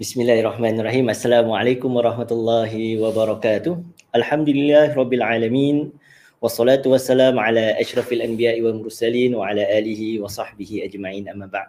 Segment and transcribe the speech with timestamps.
[0.00, 1.12] Bismillahirrahmanirrahim.
[1.12, 3.84] Assalamualaikum warahmatullahi wabarakatuh.
[4.16, 5.92] Alhamdulillah rabbil alamin.
[6.40, 11.68] Wassalatu wassalam ala asyrafil anbiya'i wal mursalin wa ala alihi wa sahbihi ajma'in amma ba'd.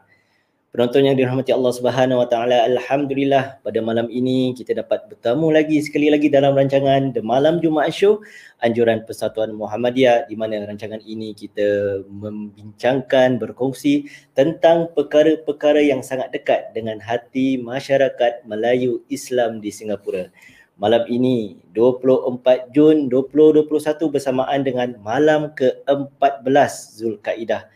[0.72, 5.84] Penonton yang dirahmati Allah Subhanahu Wa Taala, alhamdulillah pada malam ini kita dapat bertemu lagi
[5.84, 8.24] sekali lagi dalam rancangan The Malam Jumaat Show
[8.64, 16.72] anjuran Persatuan Muhammadiyah di mana rancangan ini kita membincangkan berkongsi tentang perkara-perkara yang sangat dekat
[16.72, 20.32] dengan hati masyarakat Melayu Islam di Singapura.
[20.80, 23.68] Malam ini 24 Jun 2021
[24.08, 27.68] bersamaan dengan malam ke-14 Zulkaidah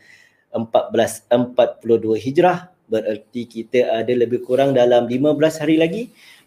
[0.56, 6.02] 1442 Hijrah bererti kita ada lebih kurang dalam 15 hari lagi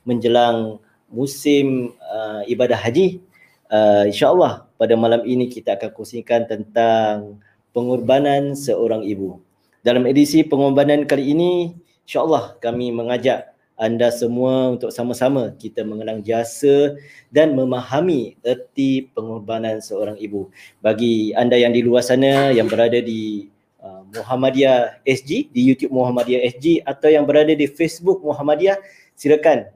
[0.07, 0.79] menjelang
[1.11, 3.21] musim uh, ibadah haji.
[3.69, 7.37] Uh, InsyaAllah pada malam ini kita akan kongsikan tentang
[7.75, 9.37] pengorbanan seorang ibu.
[9.85, 16.99] Dalam edisi pengorbanan kali ini, insyaAllah kami mengajak anda semua untuk sama-sama kita mengenang jasa
[17.31, 20.51] dan memahami erti pengorbanan seorang ibu.
[20.83, 23.47] Bagi anda yang di luar sana yang berada di
[23.79, 28.75] Uh, Muhammadiyah SG di YouTube Muhammadiyah SG atau yang berada di Facebook Muhammadiyah
[29.15, 29.71] silakan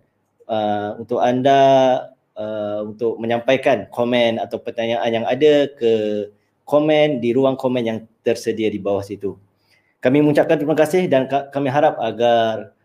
[0.51, 1.59] uh, untuk anda
[2.35, 6.27] uh, untuk menyampaikan komen atau pertanyaan yang ada ke
[6.67, 9.39] komen di ruang komen yang tersedia di bawah situ.
[10.03, 12.75] Kami mengucapkan terima kasih dan kami harap agar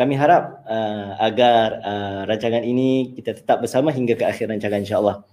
[0.00, 5.26] kami harap uh, agar uh, rancangan ini kita tetap bersama hingga ke akhir rancangan insya-Allah.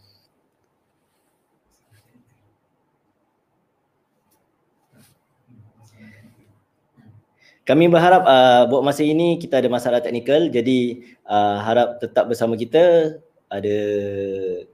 [7.66, 10.54] Kami berharap uh, buat masa ini kita ada masalah teknikal.
[10.54, 13.18] Jadi uh, harap tetap bersama kita
[13.50, 13.78] ada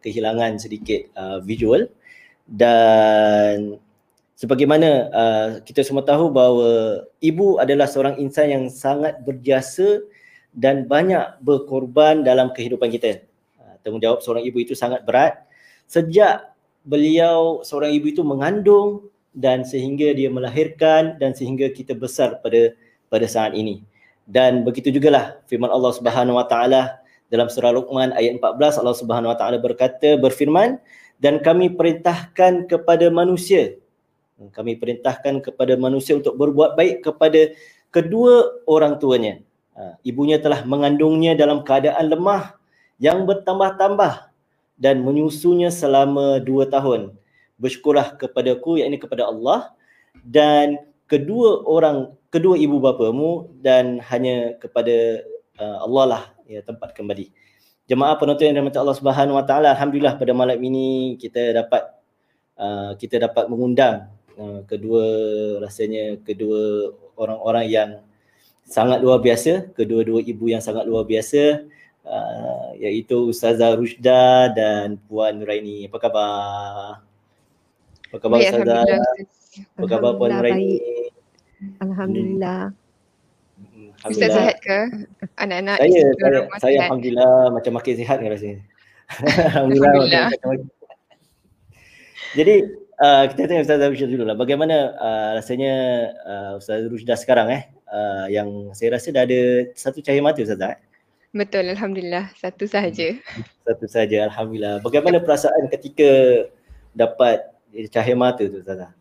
[0.04, 1.88] kehilangan sedikit uh, visual.
[2.44, 3.80] Dan
[4.36, 10.04] sebagaimana uh, kita semua tahu bahawa ibu adalah seorang insan yang sangat berjasa
[10.52, 13.24] dan banyak berkorban dalam kehidupan kita.
[13.56, 15.40] Uh, tanggungjawab seorang ibu itu sangat berat.
[15.88, 16.52] Sejak
[16.84, 22.76] beliau seorang ibu itu mengandung dan sehingga dia melahirkan dan sehingga kita besar pada
[23.08, 23.84] pada saat ini.
[24.28, 29.32] Dan begitu jugalah firman Allah Subhanahu Wa Taala dalam surah Luqman ayat 14 Allah Subhanahu
[29.32, 30.80] Wa Taala berkata berfirman
[31.20, 33.82] dan kami perintahkan kepada manusia
[34.50, 37.54] kami perintahkan kepada manusia untuk berbuat baik kepada
[37.94, 39.38] kedua orang tuanya.
[39.78, 42.58] Ha, ibunya telah mengandungnya dalam keadaan lemah
[42.98, 44.34] yang bertambah-tambah
[44.82, 47.14] dan menyusunya selama dua tahun
[47.62, 49.78] bersyukurlah kepadaku yakni kepada Allah
[50.26, 55.22] dan kedua orang kedua ibu bapamu dan hanya kepada
[55.62, 57.30] uh, Allah lah ya tempat kembali.
[57.86, 61.92] Jemaah penonton yang dirahmati Allah Subhanahu Wa Taala, alhamdulillah pada malam ini kita dapat
[62.56, 64.08] uh, kita dapat mengundang
[64.40, 65.04] uh, kedua
[65.60, 67.90] rasanya kedua orang-orang yang
[68.64, 71.68] sangat luar biasa, kedua-dua ibu yang sangat luar biasa
[72.08, 75.92] uh, iaitu Ustazah Rushda dan Puan Nuraini.
[75.92, 77.11] Apa khabar?
[78.12, 78.84] Apa khabar baik, Ustazah?
[79.80, 80.84] Apa khabar Puan Raini?
[81.80, 82.76] Alhamdulillah.
[83.56, 84.12] Hmm.
[84.12, 85.08] Ustaz sihat ke?
[85.40, 88.60] Anak-anak saya, saya, saya Alhamdulillah macam makin sihat ni rasanya.
[89.48, 90.28] Alhamdulillah.
[90.44, 90.76] Alhamdulillah.
[92.36, 92.56] Jadi
[93.00, 94.36] uh, kita tanya Ustaz Rushda dulu lah.
[94.36, 95.74] Bagaimana uh, rasanya
[96.28, 97.64] uh, Ustaz Rushda sekarang eh?
[97.88, 100.76] Uh, yang saya rasa dah ada satu cahaya mata Ustaz eh?
[101.32, 102.28] Betul, Alhamdulillah.
[102.36, 103.16] Satu sahaja.
[103.64, 104.84] Satu sahaja, Alhamdulillah.
[104.84, 106.44] Bagaimana perasaan ketika
[106.92, 107.52] dapat
[107.92, 108.92] cahaya mata tu Ustazah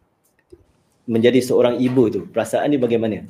[1.11, 3.27] menjadi seorang ibu tu perasaan ni bagaimana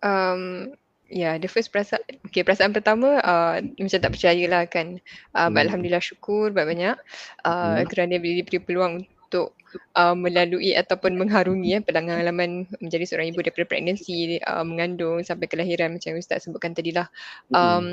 [0.00, 0.72] um
[1.12, 4.96] ya yeah, the first perasaan okay perasaan pertama uh, macam tak percayalah kan
[5.36, 5.60] uh, hmm.
[5.60, 6.96] alhamdulillah syukur banyak-banyak
[7.44, 7.86] uh, hmm.
[7.92, 9.52] kerana diberi peluang untuk
[10.00, 15.92] uh, melalui ataupun mengharungi ya pengalaman menjadi seorang ibu daripada pregnancy uh, mengandung sampai kelahiran
[15.92, 17.12] macam ustaz sebutkan tadi lah
[17.52, 17.56] hmm.
[17.60, 17.86] um,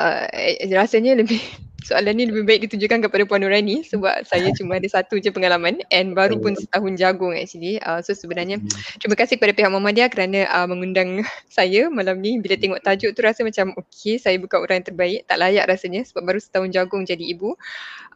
[0.00, 0.24] uh,
[0.72, 1.44] rasanya lebih
[1.86, 5.78] soalan ni lebih baik ditujukan kepada Puan Nurani sebab saya cuma ada satu je pengalaman
[5.94, 7.78] and baru pun setahun jagung actually.
[7.86, 8.70] Uh, so sebenarnya hmm.
[8.98, 11.22] terima kasih kepada pihak Muhammadiyah kerana uh, mengundang
[11.56, 12.42] saya malam ni.
[12.42, 15.20] Bila tengok tajuk tu rasa macam okay saya bukan orang yang terbaik.
[15.30, 17.54] Tak layak rasanya sebab baru setahun jagung jadi ibu.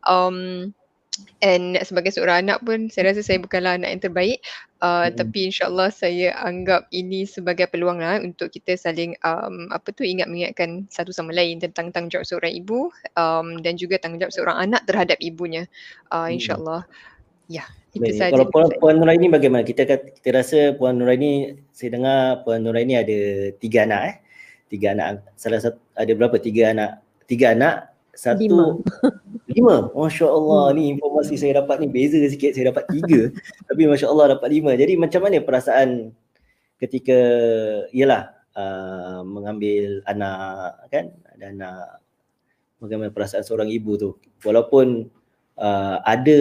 [0.02, 0.70] Um,
[1.44, 4.38] And sebagai seorang anak pun saya rasa saya bukanlah anak yang terbaik.
[4.82, 5.14] Uh, mm-hmm.
[5.20, 10.26] tapi insyaallah saya anggap ini sebagai peluang lah untuk kita saling um, apa tu ingat
[10.26, 15.20] mengingatkan satu sama lain tentang tanggungjawab seorang ibu um, dan juga tanggungjawab seorang anak terhadap
[15.20, 15.68] ibunya.
[16.08, 16.82] Uh, insyaallah.
[16.88, 17.60] Mm.
[17.60, 19.62] ya itu saja kalau puan, puan Nuraini bagaimana?
[19.68, 24.16] Kita kita rasa puan Nuraini saya dengar puan Nuraini ada tiga anak eh?
[24.72, 25.28] Tiga anak.
[25.36, 26.40] Salah satu ada berapa?
[26.40, 28.76] Tiga anak tiga anak satu lima,
[29.48, 29.76] lima.
[29.96, 30.74] Masya Allah hmm.
[30.76, 32.52] ni informasi saya dapat ni beza sikit.
[32.52, 33.32] Saya dapat tiga
[33.68, 34.76] tapi Masya Allah dapat lima.
[34.76, 36.12] Jadi macam mana perasaan
[36.76, 37.18] ketika
[37.96, 41.08] ialah uh, mengambil anak kan?
[41.32, 41.86] Ada anak.
[42.84, 44.10] Bagaimana perasaan seorang ibu tu?
[44.44, 45.08] Walaupun
[45.56, 46.40] uh, ada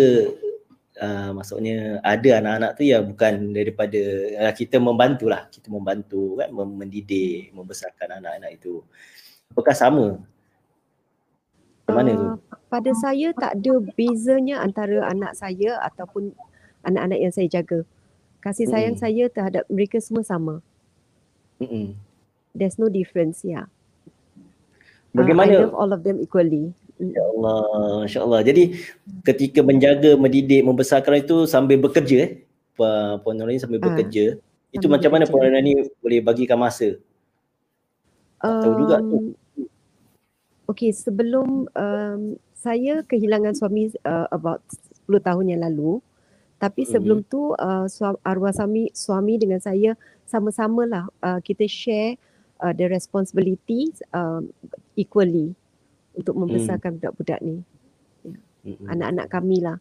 [0.99, 4.01] uh, maksudnya ada anak-anak tu ya bukan daripada
[4.43, 5.47] uh, kita membantulah.
[5.47, 6.51] Kita membantu kan?
[6.51, 8.83] Mendidik membesarkan anak-anak itu.
[9.55, 10.19] Apakah sama
[11.93, 12.25] mana tu?
[12.25, 12.37] Uh,
[12.71, 16.31] pada saya tak ada bezanya antara anak saya ataupun
[16.87, 17.83] anak-anak yang saya jaga.
[18.41, 19.01] Kasih sayang mm.
[19.01, 20.65] saya terhadap mereka semua sama.
[21.61, 21.93] Mm-mm.
[22.57, 23.53] There's no difference, ya.
[23.53, 23.65] Yeah.
[25.13, 25.51] Bagaimana?
[25.51, 26.73] Uh, I love all of them equally.
[27.01, 28.41] Ya Allah, Masya Allah.
[28.45, 28.77] Jadi
[29.25, 32.31] ketika menjaga, mendidik, membesarkan itu sambil bekerja eh.
[32.77, 34.37] Puan Nurani sambil uh, bekerja.
[34.69, 36.97] Itu macam mana Puan Nurani boleh bagikan masa?
[38.41, 39.17] Um, tahu juga tu.
[40.71, 42.21] Okay, sebelum um,
[42.55, 44.63] saya kehilangan suami uh, about
[45.09, 45.99] 10 tahun yang lalu.
[46.61, 47.33] Tapi sebelum mm-hmm.
[47.33, 47.89] tu uh,
[48.23, 49.97] arwah suami suami dengan saya
[50.29, 52.21] sama-sama lah uh, kita share
[52.61, 54.53] uh, the responsibilities um,
[54.93, 55.57] equally
[56.13, 56.97] untuk membesarkan mm.
[57.01, 57.65] budak-budak ni.
[58.23, 58.37] Ya.
[58.71, 58.87] Mm-hmm.
[58.93, 59.77] Anak-anak kami lah.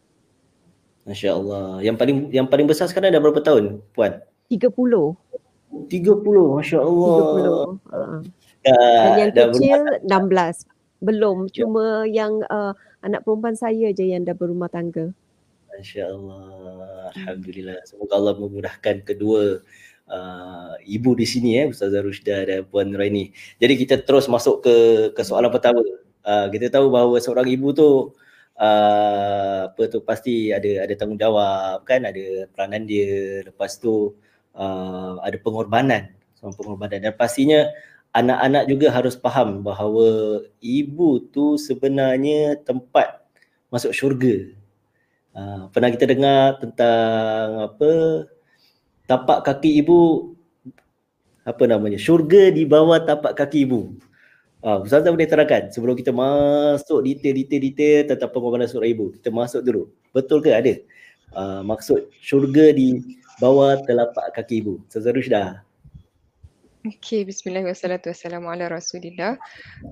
[1.05, 1.85] Masya Allah.
[1.85, 4.19] Yang paling yang paling besar sekarang dah berapa tahun, Puan?
[4.49, 4.73] 30.
[4.75, 7.77] 30, Masya Allah.
[7.79, 7.95] 30.
[7.95, 8.19] Uh.
[8.65, 11.65] Dan yang kecil berumah 16 belum ya.
[11.65, 15.11] cuma yang uh, anak perempuan saya je yang dah berumah tangga
[15.71, 17.15] Masya-Allah.
[17.15, 17.79] Alhamdulillah.
[17.87, 19.63] Semoga Allah memudahkan kedua
[20.11, 23.31] uh, ibu di sini ya, eh, Ustazah Rushda dan Puan Raini.
[23.57, 24.75] Jadi kita terus masuk ke
[25.15, 25.79] ke soalan pertama.
[26.21, 28.13] Uh, kita tahu bahawa seorang ibu tu
[28.61, 33.41] uh, apa tu pasti ada ada tanggungjawab kan, ada peranan dia.
[33.47, 34.13] Lepas tu
[34.53, 37.65] uh, ada pengorbanan, seorang pengorbanan dan pastinya
[38.11, 43.23] anak-anak juga harus faham bahawa ibu tu sebenarnya tempat
[43.71, 44.51] masuk syurga.
[45.31, 47.91] Uh, pernah kita dengar tentang apa
[49.07, 50.35] tapak kaki ibu
[51.47, 53.95] apa namanya syurga di bawah tapak kaki ibu.
[54.61, 59.05] Ah, uh, Ustazah boleh terangkan sebelum kita masuk detail-detail tentang pengorbanan seorang ibu.
[59.17, 59.89] Kita masuk dulu.
[60.13, 60.77] Betul ke ada
[61.33, 64.83] uh, maksud syurga di bawah telapak kaki ibu?
[64.85, 65.70] Ustazah Rushdah.
[66.81, 69.37] Okay, bismillah wassalatu wassalamu ala rasulillah.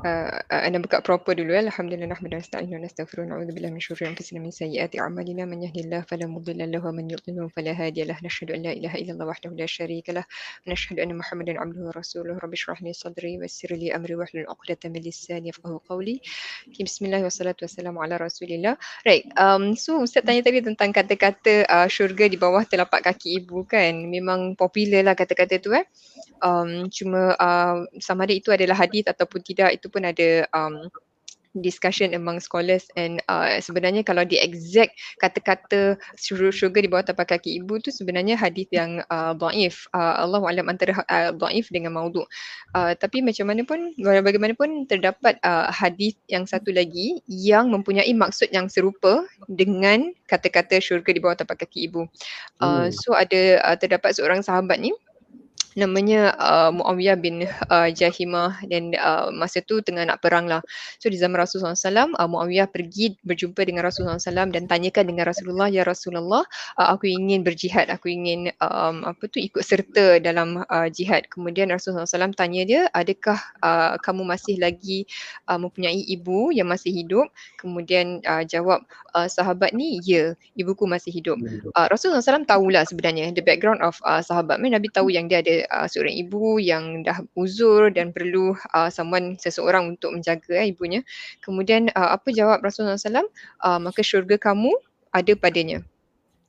[0.01, 1.61] Uh, buka proper dulu ya.
[1.61, 5.61] Alhamdulillah nahmadu wa nasta'inu wa nastaghfiru na'udzu billahi min syururi anfusina min sayyiati a'malina man
[5.61, 8.25] yahdihillahu fala mudilla lahu wa man yudlil fala hadiya lahu.
[8.25, 10.25] Nashhadu an la ilaha illallah wahdahu la syarika lah.
[10.65, 12.41] Nashhadu anna Muhammadan 'abduhu wa rasuluhu.
[12.41, 16.25] Rabbi shrah li sadri wa yassir li amri wa 'uqdatam min lisani yafqahu qawli.
[16.73, 18.81] Okay, bismillah wassalatu wassalamu ala rasulillah.
[19.05, 19.29] Right.
[19.37, 23.93] Um so Ustaz tanya tadi tentang kata-kata uh, syurga di bawah telapak kaki ibu kan.
[24.09, 25.85] Memang popular lah kata-kata tu eh
[26.41, 30.87] um, cuma uh, sama ada itu adalah hadis ataupun tidak itu pun ada um,
[31.57, 37.61] discussion among scholars and uh, sebenarnya kalau di exact kata-kata syurga di bawah tapak kaki
[37.61, 42.25] ibu tu sebenarnya hadis yang uh, dhaif uh, Allah alam antara uh, dhaif dengan maudhu.
[42.77, 48.53] Uh, tapi macam mana pun bagaimanapun terdapat uh, hadis yang satu lagi yang mempunyai maksud
[48.53, 52.05] yang serupa dengan kata-kata syurga di bawah tapak kaki ibu.
[52.61, 52.93] Uh, hmm.
[52.93, 54.93] so ada uh, terdapat seorang sahabat ni
[55.77, 60.65] namanya uh, Muawiyah bin uh, Jahimah dan uh, masa tu tengah nak perang lah.
[60.97, 65.29] So di zaman Rasulullah SAW, uh, Muawiyah pergi berjumpa dengan Rasulullah SAW dan tanyakan dengan
[65.29, 66.41] Rasulullah, Ya Rasulullah,
[66.79, 71.27] uh, aku ingin berjihad, aku ingin um, apa tu ikut serta dalam uh, jihad.
[71.27, 75.05] Kemudian Rasulullah SAW tanya dia, adakah uh, kamu masih lagi
[75.51, 77.29] uh, mempunyai ibu yang masih hidup?
[77.59, 78.81] Kemudian uh, jawab
[79.13, 81.37] uh, sahabat ni, ya, ibuku masih hidup.
[81.75, 84.61] Uh, Rasulullah SAW tahulah sebenarnya the background of uh, sahabat.
[84.69, 89.35] Nabi tahu yang dia ada uh, seorang ibu yang dah uzur dan perlu uh, someone
[89.35, 91.03] seseorang untuk menjaga eh, ibunya.
[91.43, 93.27] Kemudian uh, apa jawab Rasulullah SAW?
[93.59, 94.71] Uh, maka syurga kamu
[95.11, 95.83] ada padanya.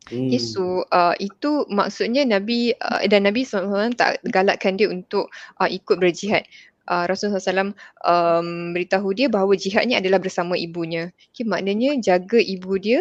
[0.08, 0.26] Hmm.
[0.26, 5.28] Okay, so uh, itu maksudnya Nabi uh, dan Nabi SAW tak galakkan dia untuk
[5.60, 6.48] uh, ikut berjihad.
[6.90, 11.14] Uh, Rasulullah SAW um, beritahu dia bahawa jihad ni adalah bersama ibunya.
[11.30, 12.98] Okay, maknanya jaga ibu dia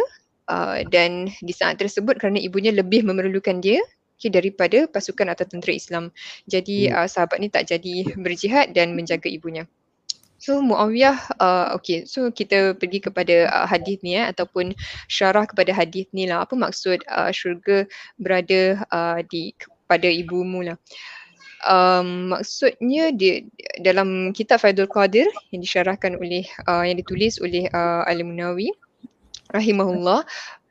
[0.51, 3.80] uh, dan di saat tersebut kerana ibunya lebih memerlukan dia,
[4.20, 6.12] okay, daripada pasukan atau tentera Islam.
[6.46, 6.96] Jadi hmm.
[7.00, 9.64] uh, sahabat ni tak jadi berjihad dan menjaga ibunya.
[10.40, 14.72] So Muawiyah, uh, okay, so kita pergi kepada uh, hadis ni eh, ataupun
[15.12, 16.48] syarah kepada hadis ni lah.
[16.48, 17.84] Apa maksud uh, syurga
[18.16, 19.52] berada uh, di
[19.84, 20.80] pada ibumu lah.
[21.60, 23.52] Um, maksudnya di
[23.84, 28.72] dalam kitab Faidul Qadir yang disyarahkan oleh uh, yang ditulis oleh uh, Al-Munawi
[29.52, 30.24] rahimahullah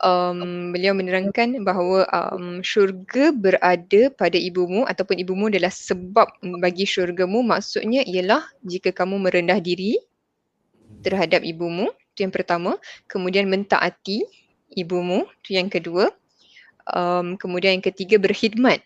[0.02, 6.30] um, beliau menerangkan bahawa um, syurga berada pada ibumu ataupun ibumu adalah sebab
[6.62, 7.42] bagi syurgamu.
[7.42, 9.98] Maksudnya ialah jika kamu merendah diri
[11.02, 12.78] terhadap ibumu itu yang pertama.
[13.10, 14.26] Kemudian mentaati
[14.74, 16.10] ibumu itu yang kedua.
[16.88, 18.80] Um, kemudian yang ketiga berkhidmat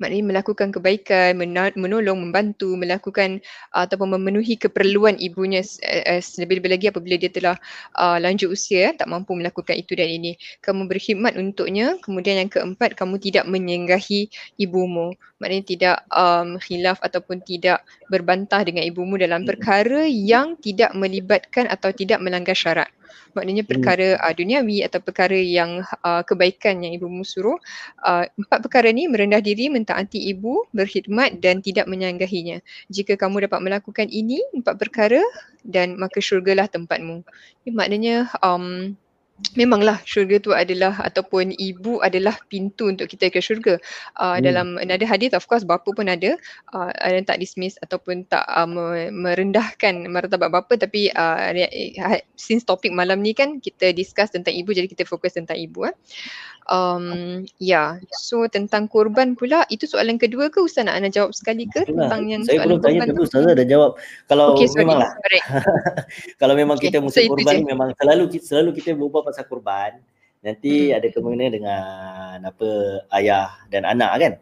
[0.00, 3.42] maknanya melakukan kebaikan, menolong, membantu, melakukan
[3.76, 7.56] uh, ataupun memenuhi keperluan ibunya uh, lebih-lebih lagi apabila dia telah
[7.96, 10.38] uh, lanjut usia tak mampu melakukan itu dan ini.
[10.64, 11.98] Kamu berkhidmat untuknya.
[12.00, 15.12] Kemudian yang keempat, kamu tidak menyenggahi ibumu.
[15.42, 21.90] Maknanya tidak um, khilaf ataupun tidak berbantah dengan ibumu dalam perkara yang tidak melibatkan atau
[21.90, 22.88] tidak melanggar syarat
[23.32, 23.70] maknanya hmm.
[23.70, 27.56] perkara uh, duniawi atau perkara yang uh, kebaikan yang ibu suruh
[28.04, 33.60] uh, empat perkara ni merendah diri mentaati ibu berkhidmat dan tidak menyanggahinya jika kamu dapat
[33.60, 35.20] melakukan ini empat perkara
[35.62, 37.22] dan maka syurgalah tempatmu
[37.64, 38.96] ini maknanya um,
[39.58, 43.76] memanglah syurga tu adalah ataupun ibu adalah pintu untuk kita ke syurga.
[44.16, 44.42] Uh, hmm.
[44.42, 46.38] Dalam ada hadis of course bapa pun ada
[46.72, 48.68] uh, ada yang tak dismiss ataupun tak uh,
[49.12, 51.52] merendahkan martabat bapa tapi uh,
[52.38, 55.94] since topik malam ni kan kita discuss tentang ibu jadi kita fokus tentang ibu eh.
[56.70, 58.14] Um, ya, yeah.
[58.22, 62.30] so tentang korban pula itu soalan kedua ke Ustaz nak, nak jawab sekali ke tentang
[62.30, 63.98] yang saya soalan belum tanya tu Ustaz dah jawab.
[64.30, 65.10] Kalau okay, memanglah.
[66.40, 66.94] kalau memang okay.
[66.94, 69.98] kita musim so, korban memang selalu selalu kita berbual pasal korban.
[70.42, 70.96] Nanti hmm.
[70.98, 72.68] ada kemungkinan dengan apa
[73.18, 74.32] ayah dan anak kan?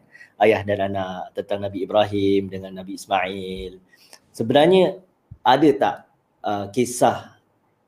[0.41, 3.81] Ayah dan anak tentang Nabi Ibrahim dengan Nabi Ismail.
[4.29, 4.97] Sebenarnya
[5.41, 5.95] ada tak
[6.45, 7.37] uh, kisah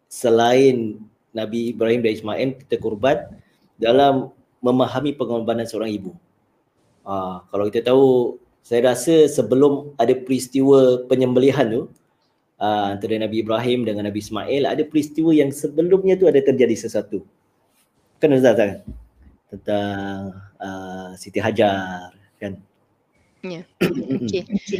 [0.10, 1.02] selain
[1.34, 3.18] Nabi Ibrahim dan Ismail kita korban
[3.84, 4.32] dalam
[4.64, 6.16] memahami pengorbanan seorang ibu.
[7.04, 11.82] Uh, kalau kita tahu, saya rasa sebelum ada peristiwa penyembelihan tu
[12.64, 17.28] uh, antara Nabi Ibrahim dengan Nabi Ismail, ada peristiwa yang sebelumnya tu ada terjadi sesuatu.
[18.24, 18.72] Kan Ustaz kan?
[19.52, 20.32] Tentang
[20.64, 22.56] uh, Siti Hajar kan?
[23.44, 23.68] Ya.
[24.24, 24.48] Yeah.
[24.48, 24.80] Okay.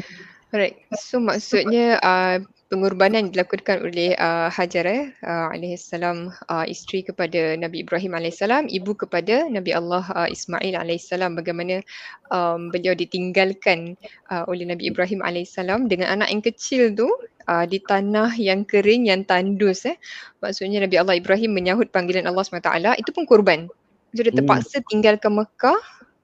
[0.56, 0.80] Alright.
[0.96, 2.40] So maksudnya uh,
[2.74, 8.98] pengorbanan dilakukan oleh uh, Hajar eh, uh, alaihissalam uh, isteri kepada Nabi Ibrahim alaihissalam, ibu
[8.98, 11.86] kepada Nabi Allah uh, Ismail alaihissalam bagaimana
[12.34, 13.94] um, beliau ditinggalkan
[14.34, 17.06] uh, oleh Nabi Ibrahim alaihissalam dengan anak yang kecil tu
[17.46, 20.02] uh, di tanah yang kering yang tandus eh.
[20.42, 23.70] Maksudnya Nabi Allah Ibrahim menyahut panggilan Allah SWT itu pun korban.
[24.18, 24.90] Jadi dia terpaksa hmm.
[24.90, 25.82] tinggalkan Mekah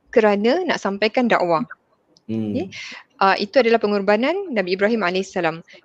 [0.10, 1.62] kerana nak sampaikan dakwah.
[2.26, 2.58] Hmm.
[2.58, 2.74] Okay
[3.20, 5.36] uh, itu adalah pengorbanan Nabi Ibrahim AS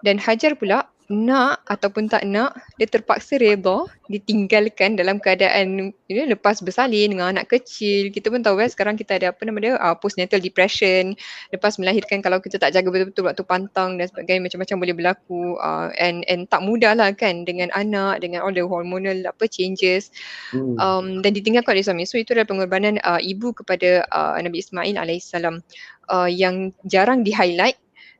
[0.02, 6.28] dan Hajar pula nak ataupun tak nak dia terpaksa reda ditinggalkan dalam keadaan you know,
[6.28, 8.08] lepas bersalin dengan anak kecil.
[8.08, 11.12] Kita pun tahu kan sekarang kita ada apa nama dia uh, postnatal depression.
[11.52, 15.92] Lepas melahirkan kalau kita tak jaga betul-betul waktu pantang dan sebagainya macam-macam boleh berlaku uh,
[16.00, 20.08] and and tak mudah lah kan dengan anak dengan all the hormonal apa changes.
[20.52, 20.76] Hmm.
[20.80, 22.04] um, dan ditinggalkan oleh suami.
[22.08, 25.60] So itu adalah pengorbanan uh, ibu kepada uh, Nabi Ismail alaihissalam
[26.08, 27.76] uh, yang jarang di highlight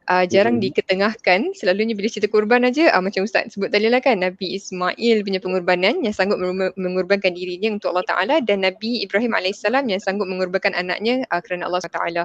[0.09, 0.65] uh, jarang hmm.
[0.71, 5.17] diketengahkan selalunya bila cerita korban aja uh, macam ustaz sebut tadi lah kan Nabi Ismail
[5.25, 6.41] punya pengorbanan yang sanggup
[6.77, 11.69] mengorbankan dirinya untuk Allah Taala dan Nabi Ibrahim alaihissalam yang sanggup mengorbankan anaknya uh, kerana
[11.69, 12.23] Allah Taala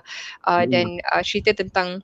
[0.48, 0.68] uh, hmm.
[0.70, 2.04] dan uh, cerita tentang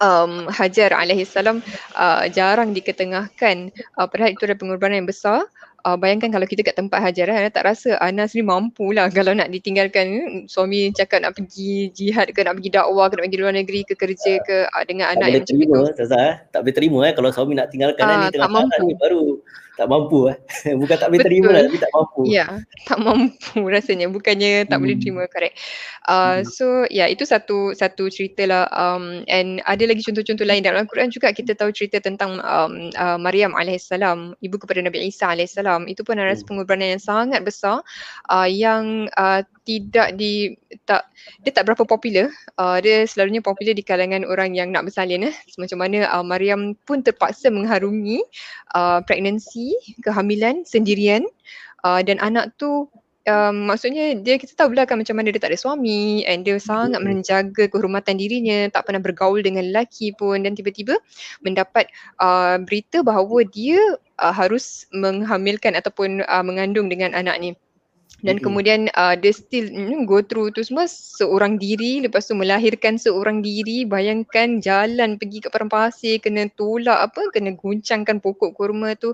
[0.00, 1.60] um, Hajar alaihissalam
[1.96, 5.44] uh, jarang diketengahkan uh, padahal itu adalah pengorbanan yang besar
[5.86, 9.30] uh, bayangkan kalau kita kat tempat Hajar eh, tak rasa Anas ni mampu lah kalau
[9.30, 13.38] nak ditinggalkan hmm, suami cakap nak pergi jihad ke nak pergi dakwah ke nak pergi
[13.38, 15.94] luar negeri ke kerja ke uh, dengan tak anak yang macam terima, itu.
[15.94, 16.34] Tazah, eh.
[16.50, 18.82] tak boleh terima eh kalau suami nak tinggalkan uh, ni tengah mampu.
[18.82, 19.24] ni baru
[19.76, 20.36] tak mampu eh.
[20.80, 21.30] Bukan tak boleh Betul.
[21.30, 22.20] terima lah, tapi tak mampu.
[22.26, 22.46] Ya,
[22.88, 24.06] tak mampu rasanya.
[24.08, 24.82] Bukannya tak hmm.
[24.82, 25.56] boleh terima, correct.
[26.08, 26.48] Uh, hmm.
[26.48, 28.64] So, ya yeah, itu satu satu cerita lah.
[28.72, 33.20] Um, and ada lagi contoh-contoh lain dalam Al-Quran juga kita tahu cerita tentang um, uh,
[33.20, 33.92] Maryam AS,
[34.40, 35.54] ibu kepada Nabi Isa AS.
[35.86, 36.48] Itu pun adalah hmm.
[36.48, 37.84] pengorbanan yang sangat besar
[38.32, 40.54] uh, yang uh, tidak di
[40.86, 41.10] tak
[41.42, 42.30] dia tak berapa popular.
[42.54, 45.34] Uh, dia selalunya popular di kalangan orang yang nak bersalin eh.
[45.58, 48.22] Macam mana uh, Maryam pun terpaksa mengharungi
[48.78, 49.74] uh, pregnancy
[50.06, 51.26] kehamilan sendirian.
[51.82, 52.86] Uh, dan anak tu
[53.26, 56.62] Um, maksudnya dia kita tahu lah kan macam mana dia tak ada suami and dia
[56.62, 60.46] sangat menjaga kehormatan dirinya tak pernah bergaul dengan lelaki pun.
[60.46, 60.94] Dan tiba-tiba
[61.42, 61.90] mendapat
[62.22, 63.82] uh, berita bahawa dia
[64.22, 67.58] uh, harus menghamilkan ataupun uh, mengandung dengan anak ni
[68.24, 68.44] dan mm-hmm.
[68.48, 73.44] kemudian uh, dia still mm, go through tu semua seorang diri lepas tu melahirkan seorang
[73.44, 79.12] diri bayangkan jalan pergi ke padang pasir kena tolak apa kena guncangkan pokok kurma tu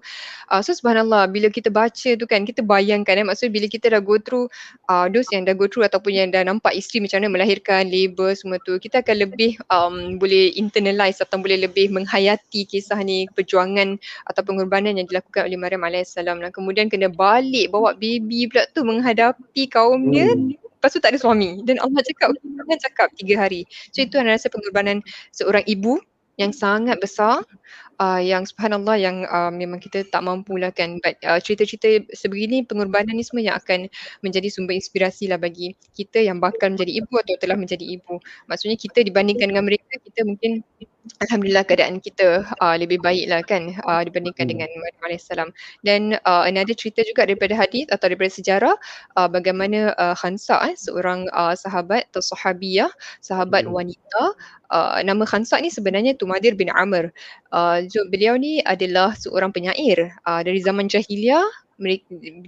[0.55, 3.99] uh, so subhanallah bila kita baca tu kan kita bayangkan eh maksud bila kita dah
[3.99, 4.47] go through
[4.87, 8.31] uh, those yang dah go through ataupun yang dah nampak isteri macam mana melahirkan labor
[8.39, 13.99] semua tu kita akan lebih um, boleh internalize atau boleh lebih menghayati kisah ni perjuangan
[14.31, 18.92] atau pengorbanan yang dilakukan oleh Maryam alaihissalam dan kemudian kena balik bawa baby pula tu
[18.99, 20.59] menghadapi kaumnya hmm.
[20.59, 21.63] lepas tu tak ada suami.
[21.65, 23.65] Dan Allah cakap jangan cakap tiga hari.
[23.95, 25.01] So itu adalah rasa pengorbanan
[25.33, 26.03] seorang ibu
[26.41, 27.45] yang sangat besar
[28.01, 30.99] uh, yang subhanallah yang uh, memang kita tak mampu lah kan.
[31.05, 33.87] But uh, cerita-cerita sebegini pengorbanan ni semua yang akan
[34.25, 38.19] menjadi sumber inspirasi lah bagi kita yang bakal menjadi ibu atau telah menjadi ibu.
[38.49, 40.65] Maksudnya kita dibandingkan dengan mereka kita mungkin
[41.19, 44.53] Alhamdulillah keadaan kita uh, lebih baik lah kan uh, dibandingkan hmm.
[44.55, 45.27] dengan Maryam AS.
[45.83, 48.75] Dan uh, another cerita juga daripada hadis atau daripada sejarah
[49.19, 53.75] uh, bagaimana uh, Khansa eh, seorang uh, sahabat atau sahabiyah, sahabat hmm.
[53.75, 54.23] wanita.
[54.71, 57.11] Uh, nama Khansa ni sebenarnya Tumadir bin Amr.
[57.51, 61.43] Uh, beliau ni adalah seorang penyair uh, dari zaman jahiliah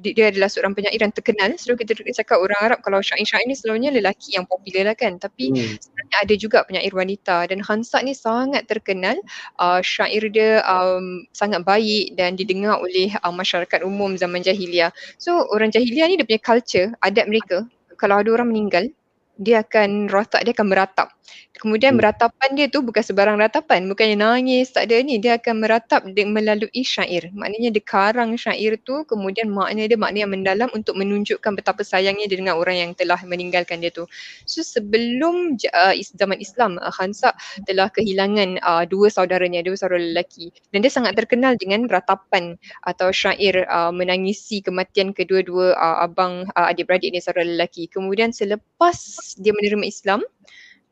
[0.00, 1.50] dia adalah seorang penyair yang terkenal.
[1.58, 1.92] Selalu kita
[2.24, 5.18] cakap orang Arab kalau syair-syair ni selalunya lelaki yang popular lah kan.
[5.18, 5.76] Tapi hmm.
[5.82, 9.18] sebenarnya ada juga penyair wanita dan Hansa ni sangat terkenal.
[9.60, 14.94] Uh, syair dia um, sangat baik dan didengar oleh uh, masyarakat umum zaman jahiliah.
[15.20, 18.90] So orang jahiliah ni dia punya culture, adat mereka kalau ada orang meninggal
[19.38, 21.08] dia akan rotak, dia akan meratap.
[21.54, 21.98] Kemudian hmm.
[22.02, 25.22] meratapan dia tu bukan sebarang ratapan, bukannya nangis, tak ada ni.
[25.22, 27.30] Dia akan meratap melalui syair.
[27.32, 32.26] Maknanya dia karang syair tu, kemudian makna dia makna yang mendalam untuk menunjukkan betapa sayangnya
[32.26, 34.04] dia dengan orang yang telah meninggalkan dia tu.
[34.44, 37.32] So sebelum uh, zaman Islam, uh, Hansa
[37.64, 40.50] telah kehilangan uh, dua saudaranya, dua saudara lelaki.
[40.74, 46.66] Dan dia sangat terkenal dengan ratapan atau syair uh, menangisi kematian kedua-dua uh, abang uh,
[46.66, 47.86] adik-beradik dia saudara lelaki.
[47.88, 48.98] Kemudian selepas
[49.40, 50.20] dia menerima Islam,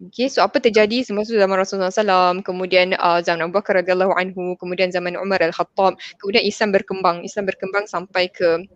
[0.02, 4.58] Okay, so apa terjadi semasa zaman Rasulullah SAW, kemudian uh, zaman Abu Bakar radhiyallahu anhu,
[4.58, 7.22] kemudian zaman Umar al-Khattab, kemudian Islam berkembang.
[7.22, 8.66] Islam berkembang sampai ke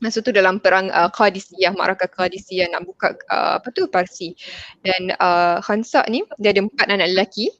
[0.00, 4.32] masa tu dalam perang uh, Qadisiyah, Ma'rakah Qadisiyah nak buka uh, apa tu Parsi.
[4.80, 7.52] Dan uh, Khansa ni dia ada empat anak lelaki.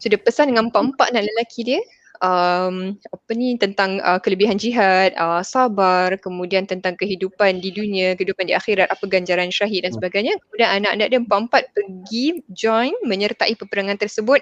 [0.00, 1.80] So dia pesan dengan empat-empat anak lelaki dia
[2.20, 8.48] um, apa ni tentang uh, kelebihan jihad, uh, sabar, kemudian tentang kehidupan di dunia, kehidupan
[8.48, 9.98] di akhirat, apa ganjaran syahid dan hmm.
[10.00, 10.34] sebagainya.
[10.48, 14.40] Kemudian anak-anak dia empat-empat pergi join menyertai peperangan tersebut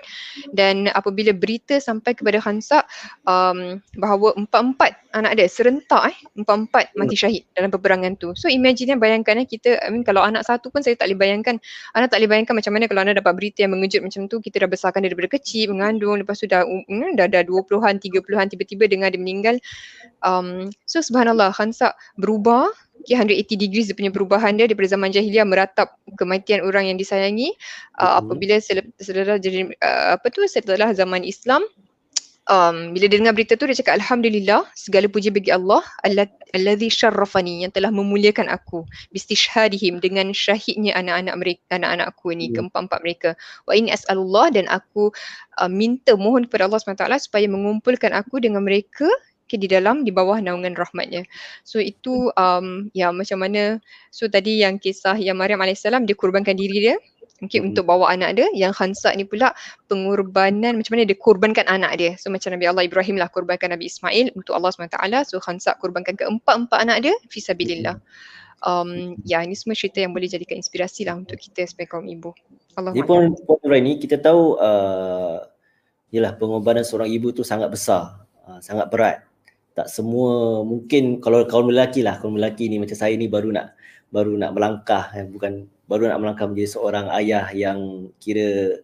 [0.52, 2.82] dan apabila berita sampai kepada Hansa
[3.26, 6.98] um, bahawa empat-empat anak dia serentak eh empat-empat hmm.
[6.98, 8.34] mati syahid dalam peperangan tu.
[8.34, 11.56] So imagine bayangkan eh kita I mean kalau anak satu pun saya tak boleh bayangkan
[11.94, 14.66] anak tak boleh bayangkan macam mana kalau anak dapat berita yang mengejut macam tu kita
[14.66, 16.82] dah besarkan dia daripada kecil mengandung lepas tu dah um,
[17.14, 19.56] dah dah 20-an 30-an tiba-tiba dengar dia meninggal.
[20.22, 22.68] Um, so subhanallah Khansa berubah.
[23.04, 27.52] Okay, 180 degrees dia punya perubahan dia daripada zaman jahiliah meratap kematian orang yang disayangi.
[28.00, 31.66] Uh, apabila setelah jadi uh, apa tu setelah zaman Islam
[32.50, 35.80] um, bila dia dengar berita tu dia cakap Alhamdulillah segala puji bagi Allah
[36.54, 42.54] Alladhi syarrafani yang telah memuliakan aku bistishhadihim dengan syahidnya anak-anak mereka anak-anak aku ni hmm.
[42.60, 43.30] keempat-empat mereka
[43.68, 45.10] wa ini as'alullah dan aku
[45.60, 49.08] uh, minta mohon kepada Allah SWT supaya mengumpulkan aku dengan mereka
[49.44, 51.22] ke di dalam di bawah naungan rahmatnya.
[51.68, 53.76] So itu um, ya macam mana
[54.08, 56.96] so tadi yang kisah yang Maryam alaihissalam dia kurbankan diri dia
[57.42, 57.72] okay, hmm.
[57.72, 59.50] untuk bawa anak dia yang Hansa ni pula
[59.90, 62.12] pengorbanan macam mana dia kurbankan anak dia.
[62.20, 66.14] So macam Nabi Allah Ibrahim lah kurbankan Nabi Ismail untuk Allah SWT so Hansa kurbankan
[66.14, 67.98] keempat-empat anak dia fisabilillah
[68.64, 72.32] um, ya ini semua cerita yang boleh jadikan inspirasi lah untuk kita sebagai kaum ibu.
[72.74, 75.38] Allah Jadi pun Puan ni kita tahu uh,
[76.10, 78.24] yalah pengorbanan seorang ibu tu sangat besar.
[78.44, 79.24] Uh, sangat berat.
[79.74, 83.74] Tak semua mungkin kalau kaum lelaki lah kaum lelaki ni macam saya ni baru nak
[84.10, 88.80] baru nak melangkah eh, bukan baru nak melangkah menjadi seorang ayah yang kira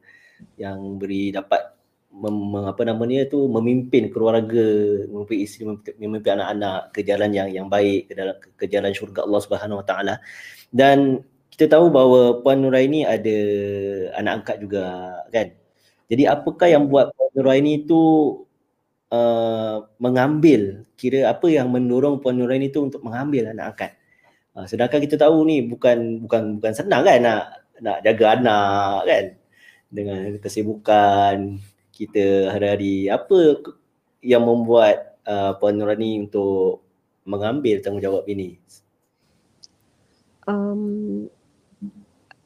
[0.57, 1.77] yang beri dapat
[2.13, 2.37] mem,
[2.67, 4.67] apa namanya tu memimpin keluarga
[5.09, 9.25] memimpin isteri memimpin, memimpin anak-anak ke jalan yang yang baik ke dalam ke, jalan syurga
[9.25, 10.15] Allah Subhanahu Wa Taala.
[10.71, 13.37] Dan kita tahu bahawa Puan Nuraini ada
[14.17, 14.85] anak angkat juga
[15.33, 15.49] kan?
[16.11, 18.01] Jadi apakah yang buat Puan Nuraini tu
[19.13, 23.93] uh, mengambil kira apa yang mendorong Puan Nuraini tu untuk mengambil anak angkat
[24.51, 27.43] Uh, sedangkan kita tahu ni bukan bukan bukan senang kan nak
[27.79, 29.25] nak jaga anak kan
[29.91, 31.63] dengan kesibukan
[31.95, 33.63] kita hari-hari apa
[34.23, 36.83] yang membuat uh, Puan Nurani untuk
[37.29, 38.57] mengambil tanggungjawab ini?
[40.49, 41.29] Um,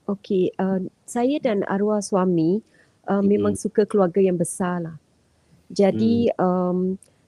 [0.05, 2.61] okay, uh, saya dan arwah suami
[3.09, 3.27] uh, hmm.
[3.27, 4.97] memang suka keluarga yang besar lah.
[5.73, 6.37] Jadi hmm.
[6.43, 6.79] um,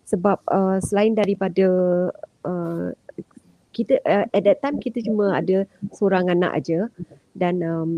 [0.07, 1.67] sebab uh, selain daripada
[2.45, 2.89] uh,
[3.77, 6.89] kita uh, at that time kita cuma ada seorang anak aja.
[7.37, 7.91] Dan um,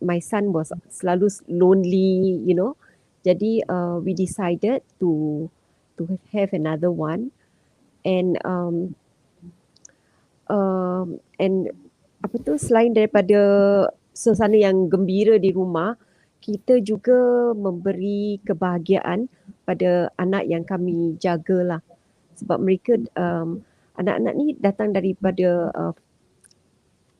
[0.00, 2.72] my son was selalu lonely you know.
[3.20, 5.44] Jadi uh, we decided to
[6.00, 7.36] to have another one.
[8.06, 8.96] And um,
[10.48, 11.68] um, and
[12.24, 13.36] apa tu selain daripada
[14.16, 16.00] suasana yang gembira di rumah
[16.40, 19.26] kita juga memberi kebahagiaan
[19.66, 21.82] pada anak yang kami jagalah.
[22.38, 25.92] Sebab mereka um, anak-anak ni datang daripada uh,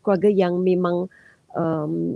[0.04, 1.10] keluarga yang memang
[1.56, 2.14] um,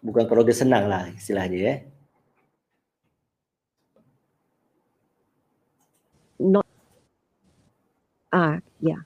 [0.00, 1.78] bukan keluarga senang lah istilahnya eh.
[6.40, 6.64] Not
[8.32, 9.04] ah yeah.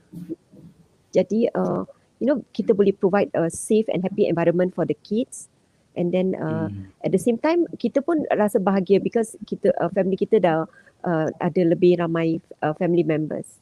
[1.10, 1.82] Jadi uh,
[2.22, 5.50] you know kita boleh provide a safe and happy environment for the kids
[5.98, 6.90] and then uh, hmm.
[7.02, 10.66] at the same time kita pun rasa bahagia because kita uh, family kita dah
[11.04, 13.60] uh, ada lebih ramai uh, family members.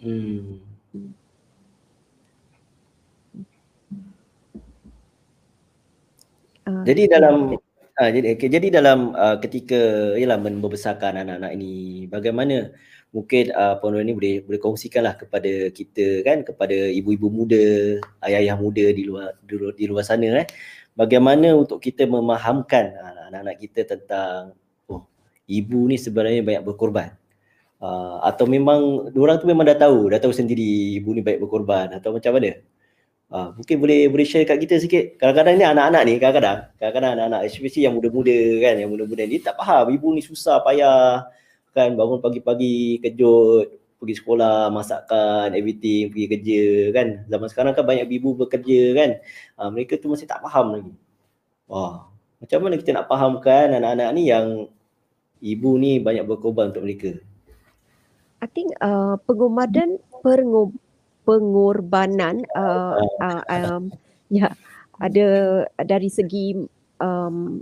[0.00, 0.62] Hmm.
[6.66, 7.54] Uh, jadi dalam
[7.94, 12.74] uh, jadi okay, jadi dalam uh, ketika ialah membesarkan anak-anak ini bagaimana
[13.14, 17.96] mungkin uh, Puan ini boleh boleh kongsikanlah kepada kita kan kepada ibu-ibu muda,
[18.26, 20.48] ayah-ayah muda di luar di luar, di luar sana eh
[20.98, 24.58] bagaimana untuk kita memahamkan uh, anak-anak kita tentang
[25.46, 27.14] ibu ni sebenarnya banyak berkorban.
[27.76, 31.92] Uh, atau memang orang tu memang dah tahu, dah tahu sendiri ibu ni baik berkorban
[31.94, 32.58] atau macam mana?
[33.26, 35.18] Uh, mungkin boleh boleh share kat kita sikit.
[35.18, 39.58] Kadang-kadang ni anak-anak ni kadang-kadang, kadang-kadang anak-anak especially yang muda-muda kan, yang muda-muda ni tak
[39.58, 41.26] faham ibu ni susah payah
[41.76, 46.62] kan bangun pagi-pagi kejut pergi sekolah, masakkan, everything, pergi kerja
[46.96, 47.08] kan.
[47.28, 49.10] Zaman sekarang kan banyak ibu bekerja kan.
[49.58, 50.92] Uh, mereka tu masih tak faham lagi.
[51.66, 52.08] Wah,
[52.40, 54.70] macam mana kita nak fahamkan anak-anak ni yang
[55.40, 57.12] ibu ni banyak berkorban untuk mereka?
[58.40, 60.84] I think uh, pengorbanan pengorbanan
[61.26, 63.90] pengorbanan uh, uh, um,
[64.30, 64.52] ya yeah,
[65.02, 65.26] ada
[65.82, 66.54] dari segi
[67.02, 67.60] um,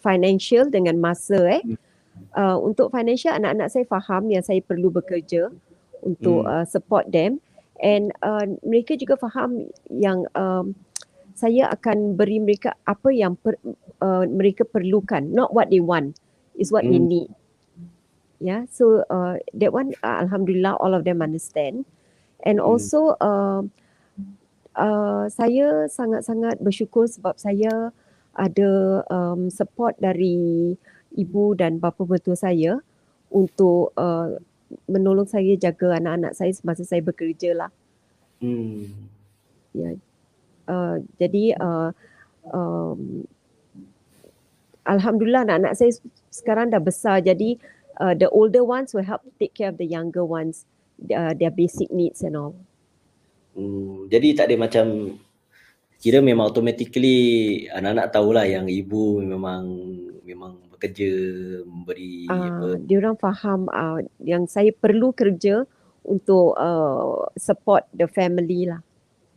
[0.00, 1.62] financial dengan masa eh
[2.34, 5.52] uh, untuk financial anak-anak saya faham yang saya perlu bekerja
[6.02, 6.50] untuk hmm.
[6.50, 7.38] uh, support them
[7.84, 10.72] and uh, mereka juga faham yang um,
[11.36, 13.60] saya akan beri mereka apa yang per,
[14.00, 16.16] uh, mereka perlukan not what they want
[16.58, 16.92] is what hmm.
[16.92, 17.28] they need
[18.42, 21.86] yeah so uh, that one uh, alhamdulillah all of them understand
[22.42, 22.66] and hmm.
[22.66, 23.62] also uh,
[24.76, 27.92] uh, saya sangat-sangat bersyukur sebab saya
[28.32, 30.76] ada um, support dari
[31.12, 32.80] ibu dan bapa mertua saya
[33.28, 34.36] untuk uh,
[34.88, 37.70] menolong saya jaga anak-anak saya semasa saya bekerja lah.
[38.40, 38.88] Hmm.
[39.76, 39.96] Ya.
[40.64, 41.92] Uh, jadi uh,
[42.48, 43.28] um,
[44.82, 45.92] Alhamdulillah anak-anak saya
[46.32, 47.58] sekarang dah besar jadi
[48.02, 50.66] uh, the older ones will help take care of the younger ones
[51.10, 52.54] uh, their basic needs and all.
[53.52, 54.86] Hmm, jadi tak ada macam
[56.02, 57.18] kira memang automatically
[57.70, 59.62] anak-anak tahulah yang ibu memang
[60.26, 61.10] memang bekerja
[61.62, 65.62] memberi uh, apa dia orang faham uh, yang saya perlu kerja
[66.02, 68.82] untuk uh, support the family lah.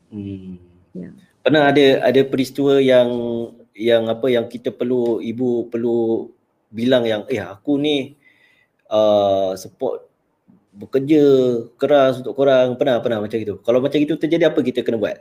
[0.10, 0.58] Hmm.
[0.98, 1.14] Yeah.
[1.46, 3.10] Pernah ada ada peristiwa yang
[3.76, 6.32] yang apa yang kita perlu ibu perlu
[6.72, 8.16] bilang yang eh aku ni
[8.88, 10.08] uh, support
[10.76, 11.24] bekerja
[11.76, 12.80] keras untuk korang.
[12.80, 15.20] Pernah pernah macam itu kalau macam itu terjadi apa kita kena buat?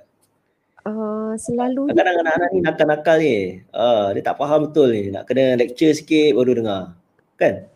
[0.84, 3.36] Uh, selalu kadang-kadang anak-anak ni nakal-nakal ni.
[3.74, 5.10] Uh, dia tak faham betul ni.
[5.10, 6.82] Nak kena lecture sikit baru dengar.
[7.34, 7.66] Kan?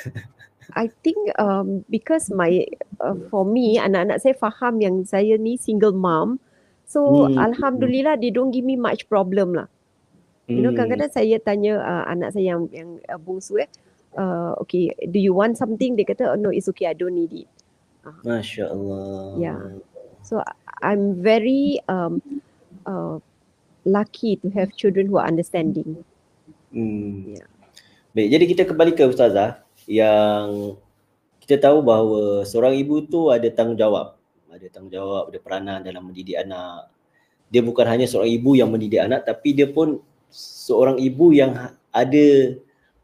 [0.80, 2.64] I think um, because my
[2.98, 6.40] uh, for me anak-anak saya faham yang saya ni single mom.
[6.88, 7.40] So hmm.
[7.40, 9.68] alhamdulillah they don't give me much problem lah
[10.50, 10.78] you know hmm.
[10.78, 13.70] kadang-kadang saya tanya uh, anak saya yang yang uh, bungsu eh
[14.16, 15.94] uh, okay, do you want something?
[15.98, 17.48] Dia kata, oh, no, it's okay, I don't need it.
[18.06, 18.14] Uh.
[18.22, 19.38] Masya Allah.
[19.38, 19.60] Yeah.
[20.24, 20.40] So
[20.80, 22.22] I'm very um,
[22.86, 23.18] uh,
[23.84, 26.02] lucky to have children who are understanding.
[26.72, 27.36] Hmm.
[27.36, 27.48] Yeah.
[28.14, 30.78] Baik, jadi kita kembali ke Ustazah yang
[31.42, 34.16] kita tahu bahawa seorang ibu tu ada tanggungjawab.
[34.54, 36.94] Ada tanggungjawab, ada peranan dalam mendidik anak.
[37.50, 39.98] Dia bukan hanya seorang ibu yang mendidik anak tapi dia pun
[40.34, 41.54] seorang ibu yang
[41.94, 42.26] ada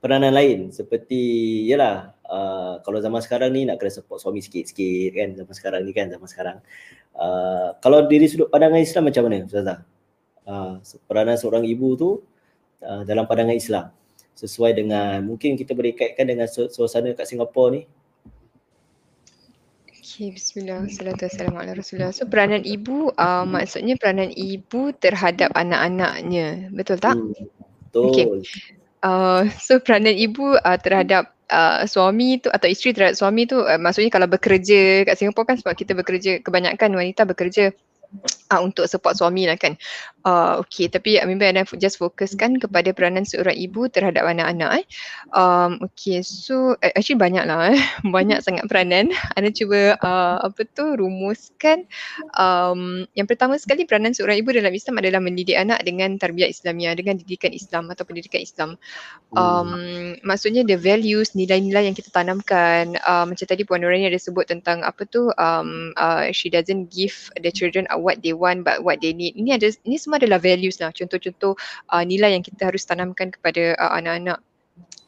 [0.03, 0.75] peranan lain.
[0.75, 5.81] Seperti yalah uh, kalau zaman sekarang ni nak kena support suami sikit-sikit kan zaman sekarang
[5.87, 6.59] ni kan zaman sekarang.
[7.15, 9.79] Uh, kalau dari sudut pandangan Islam macam mana Ustazah?
[10.43, 12.11] Uh, peranan seorang ibu tu
[12.83, 13.87] uh, dalam pandangan Islam.
[14.35, 17.85] Sesuai dengan mungkin kita boleh kaitkan dengan suasana kat Singapura ni
[20.11, 20.91] Okay, bismillah.
[20.91, 22.11] Assalamualaikum Rasulullah.
[22.11, 26.67] So peranan ibu, uh, maksudnya peranan ibu terhadap anak-anaknya.
[26.75, 27.15] Betul tak?
[27.15, 28.11] Hmm, betul.
[28.11, 28.27] Okay.
[29.07, 33.79] Uh, so peranan ibu uh, terhadap uh, suami tu atau isteri terhadap suami tu uh,
[33.79, 37.71] maksudnya kalau bekerja kat Singapura kan sebab kita bekerja kebanyakan wanita bekerja
[38.51, 39.79] uh, untuk support suami lah kan.
[40.21, 44.85] Uh, okay, tapi uh, maybe Ana just fokuskan kepada peranan seorang ibu terhadap anak-anak.
[44.85, 44.87] Eh.
[45.33, 47.73] Um, okay, so actually banyak lah.
[47.73, 47.81] Eh.
[48.17, 49.15] Banyak sangat peranan.
[49.39, 51.89] Ana cuba uh, apa tu rumuskan.
[52.37, 56.93] Um, yang pertama sekali peranan seorang ibu dalam Islam adalah mendidik anak dengan tarbiyah Islamiah,
[56.93, 58.77] dengan didikan Islam atau pendidikan Islam.
[59.33, 60.27] Um, hmm.
[60.27, 62.99] Maksudnya the values, nilai-nilai yang kita tanamkan.
[63.01, 67.33] Uh, macam tadi Puan Nurani ada sebut tentang apa tu, um, uh, she doesn't give
[67.41, 69.37] the children what they want but what they need.
[69.37, 70.89] Ini ada ini semua adalah values lah.
[70.97, 71.53] Contoh-contoh
[71.93, 74.41] uh, nilai yang kita harus tanamkan kepada uh, anak-anak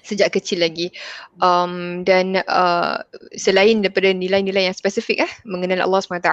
[0.03, 0.91] sejak kecil lagi.
[1.39, 3.01] Um, dan uh,
[3.39, 6.31] selain daripada nilai-nilai yang spesifik eh mengenal Allah SWT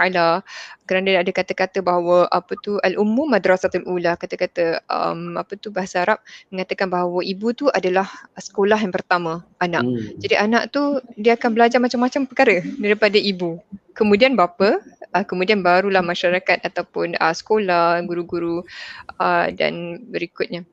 [0.89, 6.19] kerana ada kata-kata bahawa apa tu al-ummu madrasatul ula kata-kata um, apa tu bahasa Arab
[6.49, 9.85] mengatakan bahawa ibu tu adalah sekolah yang pertama anak.
[9.85, 10.17] Hmm.
[10.17, 13.61] jadi anak tu dia akan belajar macam-macam perkara daripada ibu.
[13.93, 14.81] Kemudian bapa
[15.13, 18.65] uh, kemudian barulah masyarakat ataupun uh, sekolah guru-guru
[19.21, 20.65] uh, dan berikutnya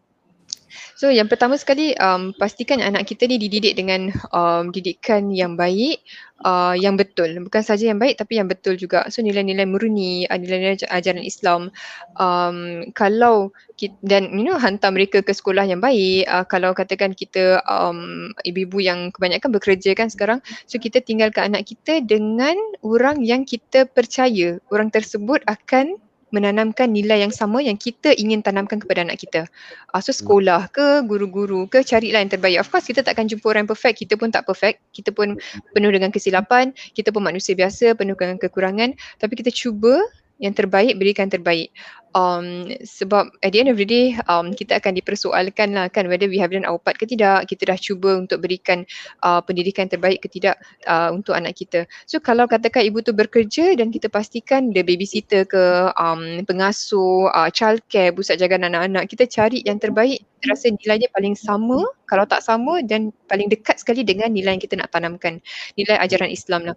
[0.96, 6.00] So yang pertama sekali um, pastikan anak kita ni dididik dengan um, didikan yang baik,
[6.44, 7.28] uh, yang betul.
[7.44, 9.04] Bukan saja yang baik tapi yang betul juga.
[9.12, 11.74] So nilai-nilai murni, uh, nilai-nilai ajaran Islam.
[12.16, 16.24] Um, kalau kita, dan you know hantar mereka ke sekolah yang baik.
[16.28, 20.40] Uh, kalau katakan kita um, ibu-ibu yang kebanyakan bekerja kan sekarang.
[20.64, 24.56] So kita tinggalkan anak kita dengan orang yang kita percaya.
[24.72, 26.00] Orang tersebut akan
[26.34, 29.46] menanamkan nilai yang sama yang kita ingin tanamkan kepada anak kita.
[29.94, 32.58] Uh, so sekolah ke, guru-guru ke, carilah yang terbaik.
[32.58, 34.82] Of course kita takkan jumpa orang perfect, kita pun tak perfect.
[34.90, 35.38] Kita pun
[35.72, 38.94] penuh dengan kesilapan, kita pun manusia biasa, penuh dengan kekurangan.
[39.22, 40.02] Tapi kita cuba
[40.38, 41.72] yang terbaik berikan terbaik.
[42.16, 46.24] Um, sebab at the end of the day um, kita akan dipersoalkan lah kan whether
[46.24, 48.88] we have done our part ke tidak kita dah cuba untuk berikan
[49.20, 50.56] uh, pendidikan terbaik ke tidak
[50.88, 51.84] uh, untuk anak kita.
[52.08, 57.52] So kalau katakan ibu tu bekerja dan kita pastikan the babysitter ke um, pengasuh uh,
[57.52, 60.24] childcare pusat jagaan anak-anak kita cari yang terbaik.
[60.40, 64.80] Rasa nilainya paling sama kalau tak sama dan paling dekat sekali dengan nilai yang kita
[64.80, 65.36] nak tanamkan.
[65.76, 66.76] Nilai ajaran Islam lah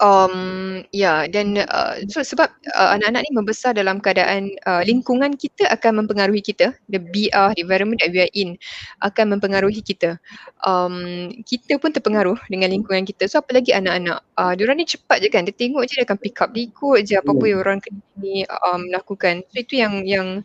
[0.00, 5.68] Um, ya dan uh, so, sebab uh, anak-anak ni membesar dalam keadaan uh, lingkungan kita
[5.68, 6.72] akan mempengaruhi kita.
[6.88, 8.56] The BR the environment that we are in
[9.04, 10.16] akan mempengaruhi kita.
[10.64, 13.28] Um, kita pun terpengaruh dengan lingkungan kita.
[13.28, 14.24] So apalagi anak-anak?
[14.40, 15.44] Uh, diorang ni cepat je kan?
[15.44, 16.48] Dia tengok je dia akan pick up.
[16.56, 17.78] Dia ikut je apa-apa yang orang
[18.16, 19.44] ni um, lakukan.
[19.52, 20.40] So itu yang yang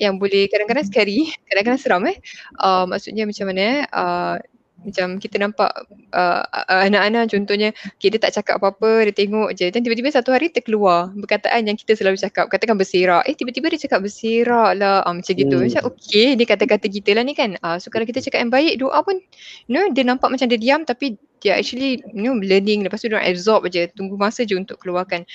[0.00, 2.16] yang boleh kadang-kadang scary kadang-kadang seram eh?
[2.56, 3.80] Uh, maksudnya macam mana eh?
[3.92, 4.36] Uh,
[4.84, 5.70] macam kita nampak
[6.12, 9.66] uh, anak-anak contohnya okay, dia tak cakap apa-apa dia tengok je.
[9.72, 13.24] Dan tiba-tiba satu hari terkeluar perkataan yang kita selalu cakap katakan berserak.
[13.24, 15.02] Eh tiba-tiba dia cakap berserak lah.
[15.08, 15.56] Uh, macam gitu.
[15.56, 15.66] Hmm.
[15.66, 17.56] macam okay dia kata-kata kita lah ni kan.
[17.64, 19.18] Uh, so kalau kita cakap yang baik doa pun
[19.66, 22.82] you know dia nampak macam dia diam tapi dia actually you know learning.
[22.82, 25.28] Lepas tu dia absorb aja tunggu masa je untuk keluarkan.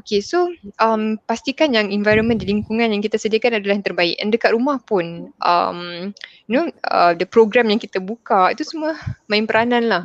[0.00, 0.48] Okay so
[0.80, 4.16] um, pastikan yang environment di lingkungan yang kita sediakan adalah yang terbaik.
[4.24, 6.10] And dekat rumah pun um,
[6.48, 8.96] you know uh, the program yang kita buka itu semua
[9.28, 10.02] main peranan lah.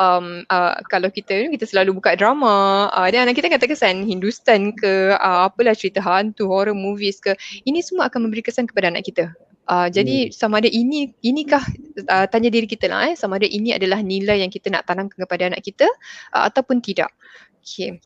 [0.00, 3.60] Um, uh, kalau kita you know, kita selalu buka drama uh, dan anak kita kan
[3.60, 7.36] terkesan Hindustan ke uh, apalah cerita hantu horror movies ke
[7.68, 9.28] ini semua akan memberi kesan kepada anak kita
[9.64, 10.32] Uh, jadi hmm.
[10.36, 11.64] sama ada ini inikah
[12.12, 15.16] uh, tanya diri kita lah eh sama ada ini adalah nilai yang kita nak tanamkan
[15.24, 15.88] kepada anak kita
[16.36, 17.08] uh, ataupun tidak.
[17.64, 17.96] Okay.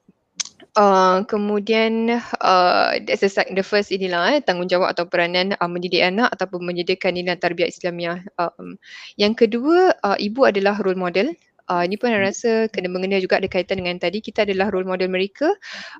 [0.79, 6.31] Uh, kemudian uh, that's the, the first inilah eh, tanggungjawab atau peranan uh, mendidik anak
[6.31, 8.23] ataupun menyediakan nilai tarbiyah Islamiah.
[8.39, 8.79] Um,
[9.19, 11.35] yang kedua, uh, ibu adalah role model.
[11.67, 14.87] Uh, ini pun saya rasa kena mengenai juga ada kaitan dengan tadi kita adalah role
[14.89, 15.53] model mereka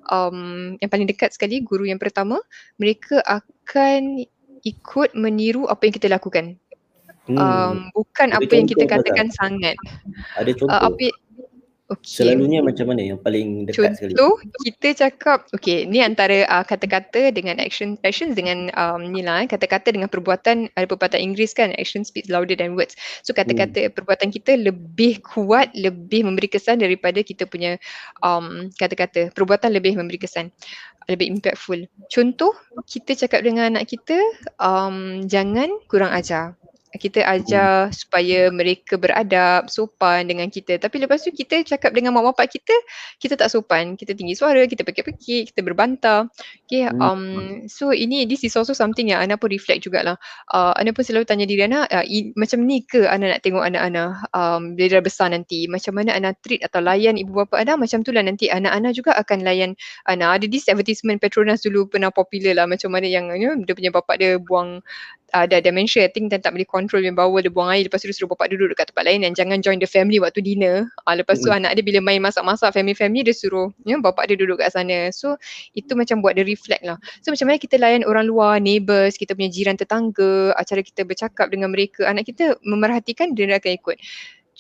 [0.09, 2.41] um, yang paling dekat sekali guru yang pertama
[2.81, 4.25] mereka akan
[4.65, 6.57] ikut meniru apa yang kita lakukan.
[7.29, 7.37] Hmm.
[7.37, 9.37] Um, bukan ada apa yang kita katakan tak?
[9.37, 9.77] sangat.
[10.41, 10.73] Ada contoh.
[10.73, 11.07] Uh, apa,
[11.89, 12.21] Okay.
[12.21, 14.13] Selalunya macam mana yang paling dekat Contoh, sekali?
[14.13, 19.41] Contoh kita cakap, okay ni antara uh, kata-kata dengan action, actions dengan um, ni lah,
[19.41, 22.93] eh, kata-kata dengan perbuatan, ada perbuatan Inggeris kan, action speaks louder than words.
[23.25, 23.97] So kata-kata hmm.
[23.97, 27.81] perbuatan kita lebih kuat, lebih memberi kesan daripada kita punya
[28.21, 29.33] um, kata-kata.
[29.33, 30.53] Perbuatan lebih memberi kesan,
[31.09, 31.89] lebih impactful.
[32.13, 32.53] Contoh,
[32.85, 34.21] kita cakap dengan anak kita,
[34.61, 36.53] um, jangan kurang ajar
[36.97, 37.93] kita ajar hmm.
[37.93, 40.81] supaya mereka beradab, sopan dengan kita.
[40.81, 42.73] Tapi lepas tu kita cakap dengan mak bapak kita,
[43.21, 43.93] kita tak sopan.
[44.01, 46.33] Kita tinggi suara, kita pekik-pekik, kita berbantah.
[46.65, 47.01] Okay, hmm.
[47.01, 47.23] um,
[47.69, 50.17] so ini, this is also something yang Ana pun reflect jugalah.
[50.49, 53.65] Uh, Ana pun selalu tanya diri Ana, uh, i, macam ni ke Ana nak tengok
[53.69, 55.69] anak Ana um, bila dah besar nanti?
[55.69, 57.77] Macam mana Ana treat atau layan ibu bapa Ana?
[57.77, 59.77] Macam tu lah nanti anak Ana juga akan layan
[60.09, 60.33] Ana.
[60.41, 62.65] Ada this advertisement Petronas dulu pernah popular lah.
[62.65, 64.81] Macam mana yang you know, dia punya bapak dia buang
[65.37, 68.01] ada uh, dementia I think dan tak boleh control yang bawa dia buang air lepas
[68.01, 70.89] tu dia suruh bapak duduk dekat tempat lain dan jangan join the family waktu dinner.
[71.05, 71.59] Uh, lepas tu mm.
[71.61, 75.13] anak dia bila main masak-masak family-family dia suruh ya yeah, bapak dia duduk kat sana.
[75.13, 75.37] So
[75.77, 76.97] itu macam buat dia reflect lah.
[77.21, 81.53] So macam mana kita layan orang luar neighbours kita punya jiran tetangga acara kita bercakap
[81.53, 83.97] dengan mereka anak kita memerhatikan dia akan ikut.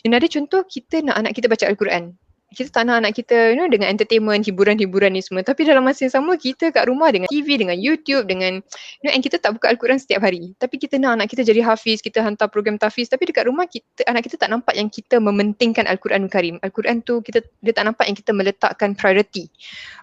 [0.04, 3.68] Another contoh kita nak anak kita baca Al-Quran kita tak nak anak kita you know
[3.68, 5.44] dengan entertainment hiburan-hiburan ni semua.
[5.44, 9.12] Tapi dalam masa yang sama kita kat rumah dengan TV dengan YouTube dengan you know
[9.12, 10.56] and kita tak buka al-Quran setiap hari.
[10.56, 13.12] Tapi kita nak anak kita jadi hafiz kita hantar program tahfiz.
[13.12, 16.56] Tapi dekat rumah kita anak kita tak nampak yang kita mementingkan al-Quran Karim.
[16.64, 19.52] al-Quran tu kita dia tak nampak yang kita meletakkan priority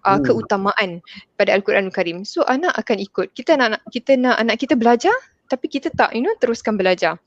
[0.06, 0.30] uh, hmm.
[0.30, 0.90] keutamaan
[1.42, 2.22] pada al-Quran Karim.
[2.22, 3.34] So anak akan ikut.
[3.34, 5.14] Kita nak kita nak anak kita belajar
[5.50, 7.18] tapi kita tak you know teruskan belajar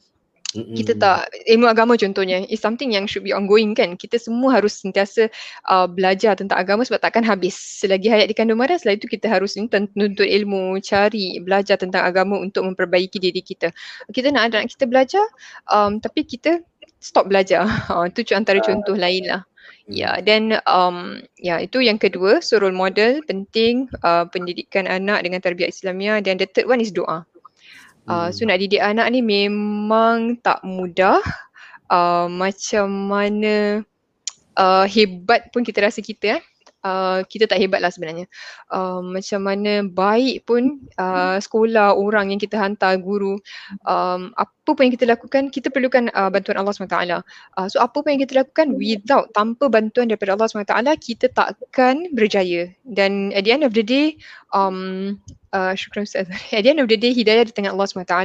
[0.56, 4.00] kita tak ilmu agama contohnya is something yang should be ongoing kan.
[4.00, 5.28] Kita semua harus sentiasa
[5.68, 7.52] uh, belajar tentang agama sebab takkan habis.
[7.52, 12.40] Selagi hayat di kandung marah setelah itu kita harus menuntut ilmu cari belajar tentang agama
[12.40, 13.68] untuk memperbaiki diri kita.
[14.08, 15.24] Kita nak anak kita belajar
[15.68, 16.64] um, tapi kita
[16.96, 17.68] stop belajar.
[17.88, 19.42] Uh, itu antara contoh lain lah.
[19.88, 24.84] Ya, yeah, then um, ya yeah, itu yang kedua, so role model penting uh, pendidikan
[24.84, 27.24] anak dengan tarbiyah Islamiah dan the third one is doa.
[28.08, 28.48] Uh, so hmm.
[28.48, 31.20] nak didik anak ni memang tak mudah.
[31.92, 33.84] Uh, macam mana
[34.56, 36.42] uh, hebat pun kita rasa kita eh.
[36.78, 38.24] Uh, kita tak hebat lah sebenarnya.
[38.72, 43.36] Uh, macam mana baik pun uh, sekolah, orang yang kita hantar, guru.
[43.84, 46.98] Um, apa pun yang kita lakukan, kita perlukan uh, bantuan Allah SWT.
[47.56, 52.08] Uh, so apa pun yang kita lakukan without, tanpa bantuan daripada Allah SWT, kita takkan
[52.16, 52.72] berjaya.
[52.84, 54.18] Dan at the end of the day,
[54.52, 55.16] um,
[55.52, 56.28] uh, syukran Ustaz.
[56.56, 58.16] At the end of the day, hidayah di tangan Allah SWT.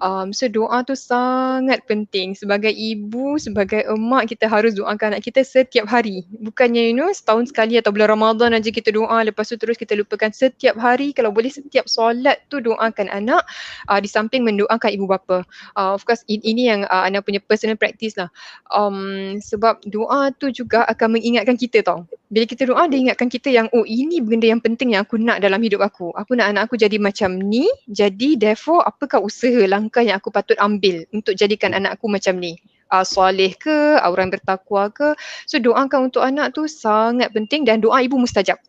[0.00, 2.36] Um, so doa tu sangat penting.
[2.36, 6.24] Sebagai ibu, sebagai emak, kita harus doakan anak kita setiap hari.
[6.40, 9.96] Bukannya you know, setahun sekali atau bulan Ramadan aja kita doa, lepas tu terus kita
[9.96, 11.12] lupakan setiap hari.
[11.12, 13.44] Kalau boleh setiap solat tu doakan anak
[13.88, 15.44] uh, di samping mendoakan ibu bapa.
[15.74, 18.30] Uh, of course, ini yang uh, anak punya personal practice lah.
[18.70, 22.06] Um, sebab doa tu juga akan mengingatkan kita tau.
[22.30, 25.42] Bila kita doa, dia ingatkan kita yang, oh ini benda yang penting yang aku nak
[25.42, 26.10] dalam hidup aku.
[26.14, 27.66] Aku nak anak aku jadi macam ni.
[27.90, 32.58] Jadi therefore apakah usaha langkah yang aku patut ambil untuk jadikan anak aku macam ni?
[32.86, 35.18] Uh, soleh ke, orang bertakwa ke.
[35.50, 38.62] So doakan untuk anak tu sangat penting dan doa ibu mustajab.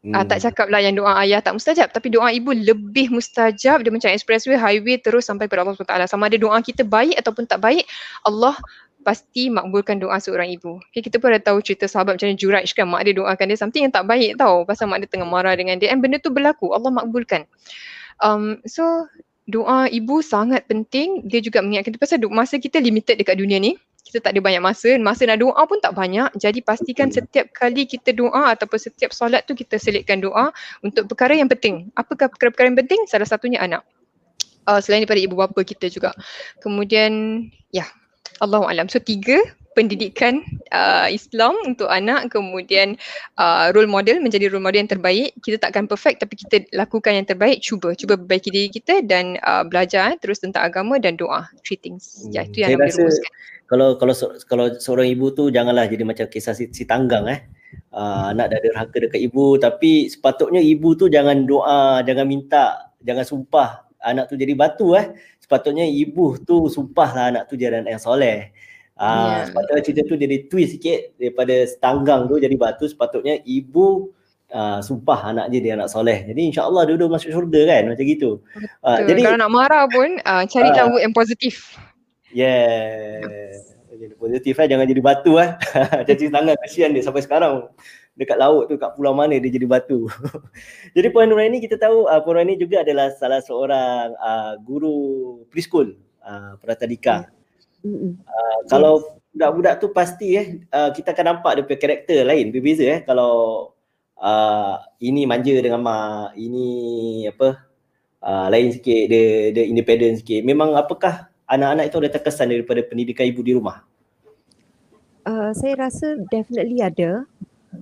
[0.00, 0.16] Hmm.
[0.16, 3.92] Uh, tak cakap lah yang doa ayah tak mustajab tapi doa ibu lebih mustajab dia
[3.92, 7.60] macam expressway highway terus sampai kepada Allah SWT sama ada doa kita baik ataupun tak
[7.60, 7.84] baik
[8.24, 8.56] Allah
[9.00, 10.80] pasti makbulkan doa seorang ibu.
[10.92, 13.58] Okay, kita pun dah tahu cerita sahabat macam mana Juraj kan mak dia doakan dia
[13.58, 16.32] something yang tak baik tau pasal mak dia tengah marah dengan dia and benda tu
[16.32, 17.48] berlaku Allah makbulkan.
[18.20, 19.08] Um, so
[19.48, 23.74] doa ibu sangat penting dia juga mengingatkan kita pasal masa kita limited dekat dunia ni
[24.04, 26.32] kita tak ada banyak masa masa nak doa pun tak banyak.
[26.36, 31.36] Jadi pastikan setiap kali kita doa ataupun setiap solat tu kita selitkan doa untuk perkara
[31.36, 31.92] yang penting.
[31.94, 33.00] Apakah perkara-perkara yang penting?
[33.06, 33.84] Salah satunya anak.
[34.68, 36.10] Uh, selain daripada ibu bapa kita juga.
[36.64, 37.86] Kemudian ya
[38.40, 38.88] Allah alam.
[38.88, 39.40] So tiga
[39.78, 40.42] pendidikan
[40.74, 42.34] uh, Islam untuk anak.
[42.34, 42.98] Kemudian
[43.38, 45.36] uh, role model menjadi role model yang terbaik.
[45.40, 47.62] Kita takkan perfect tapi kita lakukan yang terbaik.
[47.62, 51.46] Cuba cuba perbaiki diri kita dan uh, belajar eh, terus tentang agama dan doa.
[51.62, 52.26] Three things.
[52.34, 53.32] Ya itu yang nak dirumuskan
[53.70, 54.14] kalau kalau
[54.50, 57.40] kalau seorang ibu tu janganlah jadi macam kisah si, si tanggang eh
[57.94, 63.22] uh, anak dah derhaka dekat ibu tapi sepatutnya ibu tu jangan doa jangan minta jangan
[63.22, 67.98] sumpah anak tu jadi batu eh sepatutnya ibu tu sumpah lah anak tu jadi anak
[67.98, 68.54] yang soleh.
[68.94, 69.42] Ah, uh, yeah.
[69.50, 74.14] sepatutnya cerita tu jadi twist sikit daripada setanggang tu jadi batu sepatutnya ibu
[74.54, 76.22] uh, sumpah anak dia dia anak soleh.
[76.22, 78.44] Jadi insya-Allah dua-dua masuk syurga kan macam gitu.
[78.84, 81.74] Uh, jadi kalau nak marah pun uh, cari uh, yang positif.
[82.30, 83.70] Yeah.
[83.90, 85.50] Jadi positif lah jangan jadi batu eh.
[86.08, 87.68] Caci tangan kasihan dia sampai sekarang
[88.16, 90.08] dekat laut tu kat pulau mana dia jadi batu.
[90.96, 95.96] jadi Puan Nuraini kita tahu uh, Puan Nuraini juga adalah salah seorang uh, guru preschool
[96.24, 97.28] uh, Pratadika.
[97.80, 98.20] Mm.
[98.20, 102.84] Uh, kalau budak-budak tu pasti eh uh, kita akan nampak dia punya karakter lain berbeza
[102.84, 103.32] eh kalau
[104.20, 106.66] uh, ini manja dengan mak, ini
[107.30, 107.62] apa
[108.20, 110.44] uh, lain sikit dia dia independent sikit.
[110.44, 113.82] Memang apakah anak-anak itu ada terkesan daripada pendidikan ibu di rumah?
[115.26, 117.26] Uh, saya rasa definitely ada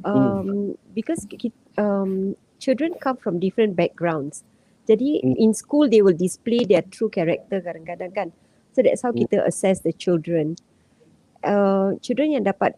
[0.03, 1.29] um, because
[1.77, 4.43] um, children come from different backgrounds.
[4.89, 5.37] Jadi mm.
[5.37, 8.29] in school they will display their true character kadang-kadang kan.
[8.73, 9.29] So that's how mm.
[9.29, 10.57] kita assess the children.
[11.45, 12.75] Uh, children yang dapat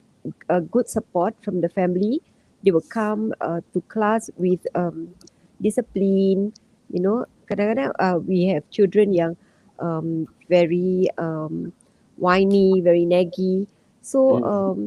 [0.53, 2.21] a good support from the family,
[2.61, 5.17] they will come uh, to class with um,
[5.63, 6.53] discipline.
[6.93, 9.39] You know, kadang-kadang uh, we have children yang
[9.81, 11.73] um, very um,
[12.21, 13.67] whiny, very naggy.
[14.05, 14.45] So mm.
[14.45, 14.79] um,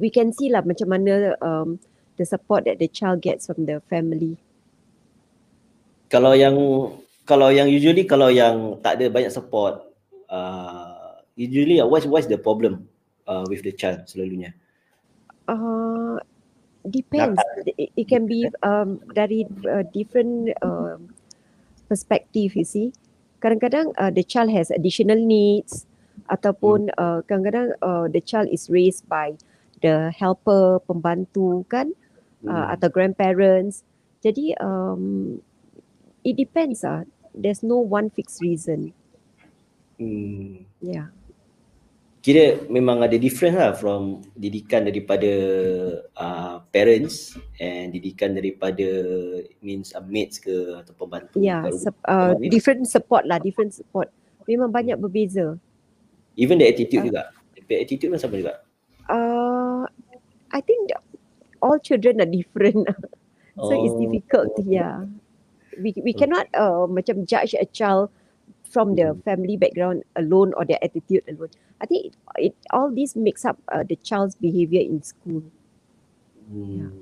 [0.00, 1.78] we can see lah macam mana um,
[2.16, 4.36] the support that the child gets from the family.
[6.10, 6.56] Kalau yang
[7.24, 9.86] kalau yang usually kalau yang tak ada banyak support,
[10.26, 12.90] uh, usually uh, what's what's the problem
[13.30, 14.50] uh, with the child selalunya?
[15.46, 16.18] Uh,
[16.82, 17.38] depends.
[17.78, 20.98] It, it can be um, dari uh, different uh,
[21.86, 22.58] perspective.
[22.58, 22.90] You see,
[23.40, 25.88] kadang-kadang uh, the child has additional needs
[26.28, 26.96] ataupun hmm.
[27.00, 29.34] uh, kadang-kadang uh, the child is raised by
[29.80, 31.90] the helper pembantu kan
[32.44, 32.52] uh, hmm.
[32.52, 33.82] uh, atau grandparents
[34.20, 35.40] jadi um,
[36.22, 38.92] it depends ah there's no one fixed reason
[39.96, 40.68] hmm.
[40.84, 41.08] yeah
[42.20, 45.32] kira memang ada difference lah from didikan daripada
[46.20, 48.84] uh, parents and didikan daripada
[49.64, 54.12] means uh, mates ke atau pembantu yeah sep- uh, different support lah different support
[54.50, 55.54] memang banyak berbeza.
[56.34, 57.22] Even the attitude uh, juga.
[57.70, 58.58] The attitude pun sama juga.
[59.06, 59.86] Uh,
[60.50, 60.90] I think
[61.62, 62.90] all children are different.
[63.66, 63.84] so oh.
[63.86, 64.50] it's difficult.
[64.66, 65.06] Yeah.
[65.78, 68.10] We we cannot uh, macam judge a child
[68.70, 69.20] from the hmm.
[69.26, 71.50] family background alone or their attitude alone.
[71.82, 75.42] I think it, it all this makes up uh, the child's behavior in school.
[76.46, 76.78] Hmm.
[76.78, 76.92] Yeah.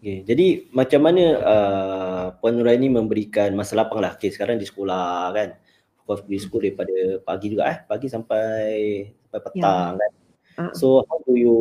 [0.00, 4.16] Okay, jadi macam mana uh, Puan Nuraini memberikan masa lapang lah.
[4.16, 5.60] Okay, sekarang di sekolah kan.
[6.00, 7.78] Of course, di sekolah daripada pagi juga eh.
[7.84, 8.48] Pagi sampai
[9.28, 10.00] sampai petang yeah.
[10.00, 10.12] kan.
[10.56, 10.72] Uh-huh.
[10.72, 11.56] So, how do you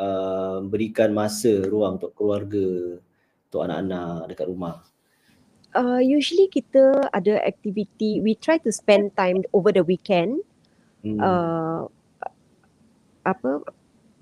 [0.00, 2.96] uh, berikan masa ruang untuk keluarga,
[3.52, 4.80] untuk anak-anak dekat rumah?
[5.74, 10.38] Uh, usually kita ada activity, we try to spend time over the weekend.
[11.02, 11.18] Hmm.
[11.18, 11.80] Uh,
[13.26, 13.60] apa,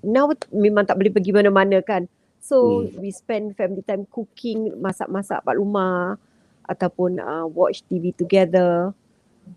[0.01, 2.09] now memang tak boleh pergi mana-mana kan.
[2.41, 2.99] So hmm.
[2.99, 6.17] we spend family time cooking, masak-masak kat rumah
[6.67, 8.91] ataupun uh, watch TV together.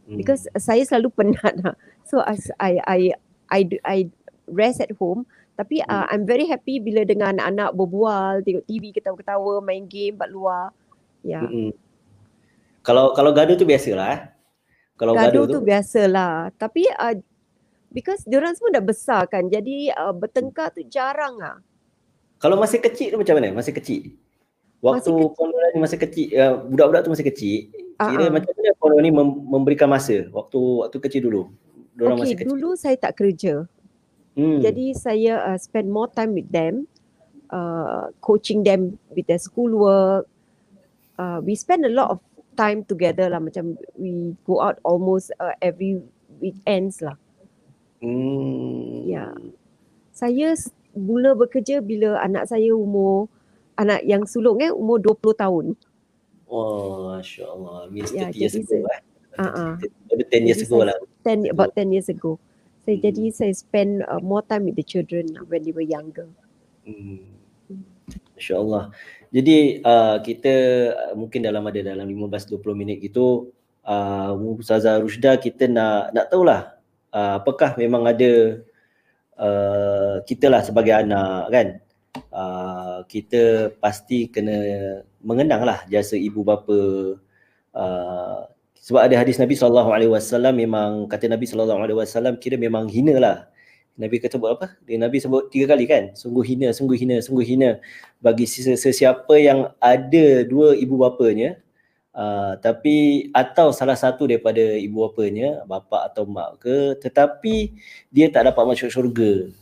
[0.07, 0.21] Hmm.
[0.21, 1.75] Because saya selalu penat lah.
[2.05, 3.01] So as I I
[3.49, 3.99] I I
[4.47, 5.25] rest at home
[5.57, 6.13] tapi uh, hmm.
[6.13, 10.71] I'm very happy bila dengan anak-anak berbual, tengok TV, ketawa-ketawa, main game kat luar.
[11.25, 11.41] Ya.
[11.43, 11.49] Yeah.
[11.49, 11.73] Hmm.
[12.87, 14.21] Kalau kalau gaduh tu biasalah eh.
[14.95, 16.55] Kalau gaduh, gaduh tu, tu biasalah.
[16.55, 17.19] Tapi uh,
[17.91, 19.51] because diorang semua dah besar kan.
[19.51, 21.59] Jadi uh, bertengkar tu jarang ah.
[22.39, 23.51] Kalau masih kecil tu macam mana?
[23.51, 24.15] Masih kecil.
[24.79, 27.59] Waktu Kondora ni masih kecil, uh, budak-budak tu masih kecil.
[27.75, 28.07] Uh-huh.
[28.13, 31.43] Kira macam mana Kondora ni mem- memberikan masa waktu waktu kecil dulu?
[31.99, 32.51] Diorang okay, masih kecil.
[32.55, 33.55] dulu saya tak kerja.
[34.37, 34.61] Hmm.
[34.61, 36.85] Jadi saya uh, spend more time with them,
[37.49, 40.29] uh, coaching them with their schoolwork.
[41.17, 42.21] Uh, we spend a lot of
[42.57, 43.39] time together lah.
[43.39, 46.01] Macam we go out almost uh, every
[46.41, 47.21] weekends lah.
[48.01, 49.05] Hmm.
[49.05, 49.31] Ya.
[49.31, 49.33] Yeah.
[50.17, 50.57] Saya
[50.97, 53.29] mula bekerja bila anak saya umur
[53.77, 55.67] anak yang sulung eh umur 20 tahun.
[56.49, 57.93] Wah, masya-Allah.
[57.93, 59.01] Means ya, 30 years ago eh.
[59.37, 59.73] Uh-uh.
[60.33, 60.97] 10 years ago lah.
[61.29, 62.41] 10 about 10 years ago.
[62.87, 63.05] Saya hmm.
[63.05, 66.31] jadi saya spend uh, more time with the children when they were younger.
[66.89, 67.37] Hmm.
[68.39, 68.95] Masya-Allah.
[69.37, 70.55] Jadi uh, kita
[70.97, 73.53] uh, mungkin dalam ada dalam 15 20 minit gitu
[73.85, 76.73] uh, Ustazah Rushda kita nak nak tahulah
[77.13, 78.65] uh, apakah memang ada
[79.37, 81.69] uh, kita lah sebagai anak kan?
[82.33, 84.57] Uh, kita pasti kena
[85.21, 86.81] mengenang lah jasa ibu bapa
[87.77, 88.41] uh,
[88.81, 90.01] sebab ada hadis Nabi SAW
[90.57, 93.37] memang kata Nabi SAW kira memang hina lah
[93.97, 94.67] Nabi kata buat apa?
[94.85, 96.13] Dia Nabi sebut tiga kali kan?
[96.13, 97.81] Sungguh hina, sungguh hina, sungguh hina
[98.21, 101.57] bagi sesiapa yang ada dua ibu bapanya
[102.17, 107.77] Uh, tapi atau salah satu daripada ibu bapanya, bapa atau mak ke, tetapi
[108.09, 109.53] dia tak dapat masuk syurga.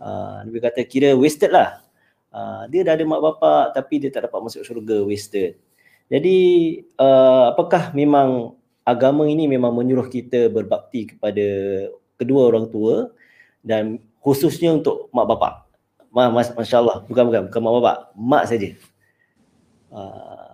[0.00, 1.84] Uh, Nabi kata kira wasted lah.
[2.32, 5.60] Uh, dia dah ada mak bapa tapi dia tak dapat masuk syurga, wasted.
[6.08, 6.36] Jadi
[6.96, 8.56] uh, apakah memang
[8.88, 11.44] agama ini memang menyuruh kita berbakti kepada
[12.16, 13.12] kedua orang tua
[13.62, 15.66] dan khususnya untuk mak bapa.
[16.12, 18.68] Ma, Masya Allah, bukan, bukan, bukan mak bapa, mak saja.
[19.88, 20.52] Uh,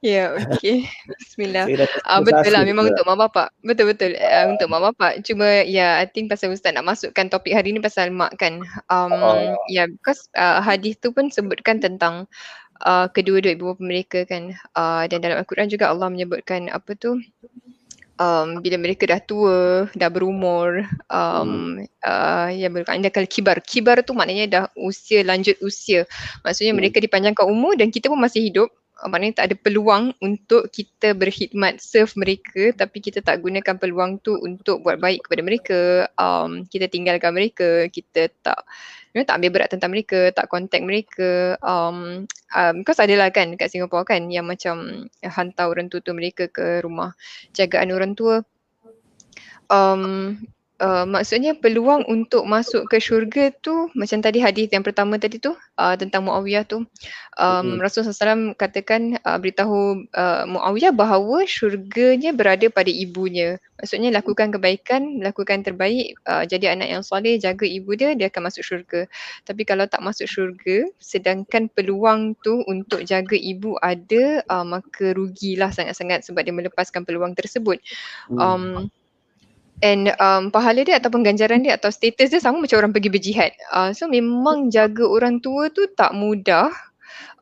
[0.00, 0.88] Ya, okey.
[1.20, 1.68] Bismillah.
[2.08, 3.52] Uh, betul lah memang untuk mak bapak.
[3.60, 5.20] Betul betul uh, untuk mak bapak.
[5.28, 8.64] Cuma ya yeah, I think pasal ustaz nak masukkan topik hari ni pasal mak kan.
[8.88, 9.36] Um oh.
[9.68, 12.24] ya yeah, because uh, hadis tu pun sebutkan tentang
[12.80, 14.56] uh, kedua-dua ibu bapa mereka kan.
[14.72, 17.20] Uh, dan dalam Al-Quran juga Allah menyebutkan apa tu?
[18.20, 21.88] Um, bila mereka dah tua, dah berumur, um, hmm.
[22.04, 23.64] uh, yang dengan kibar.
[23.64, 26.04] Kibar tu maknanya dah usia, lanjut usia.
[26.44, 26.80] Maksudnya hmm.
[26.84, 28.68] mereka dipanjangkan umur dan kita pun masih hidup
[29.00, 34.20] uh, maknanya tak ada peluang untuk kita berkhidmat serve mereka tapi kita tak gunakan peluang
[34.20, 35.80] tu untuk buat baik kepada mereka
[36.20, 38.60] um, kita tinggalkan mereka kita tak
[39.10, 43.54] you know, tak ambil berat tentang mereka tak contact mereka um, um, because adalah kan
[43.54, 47.14] dekat Singapore kan yang macam hantar orang tua tu mereka ke rumah
[47.50, 48.46] jagaan orang tua.
[49.70, 50.34] Um,
[50.80, 55.52] uh, maksudnya peluang untuk masuk ke syurga tu macam tadi hadis yang pertama tadi tu
[55.54, 56.82] uh, tentang Muawiyah tu
[57.36, 57.78] um, mm.
[57.78, 65.20] Rasulullah SAW katakan uh, beritahu uh, Muawiyah bahawa syurganya berada pada ibunya maksudnya lakukan kebaikan
[65.24, 69.08] lakukan terbaik uh, jadi anak yang soleh jaga ibu dia dia akan masuk syurga
[69.44, 75.72] tapi kalau tak masuk syurga sedangkan peluang tu untuk jaga ibu ada uh, maka rugilah
[75.72, 77.80] sangat-sangat sebab dia melepaskan peluang tersebut
[78.28, 78.36] mm.
[78.36, 78.92] um,
[79.80, 83.52] and um, pahala dia ataupun ganjaran dia atau status dia sama macam orang pergi berjihad.
[83.72, 86.72] Uh, so memang jaga orang tua tu tak mudah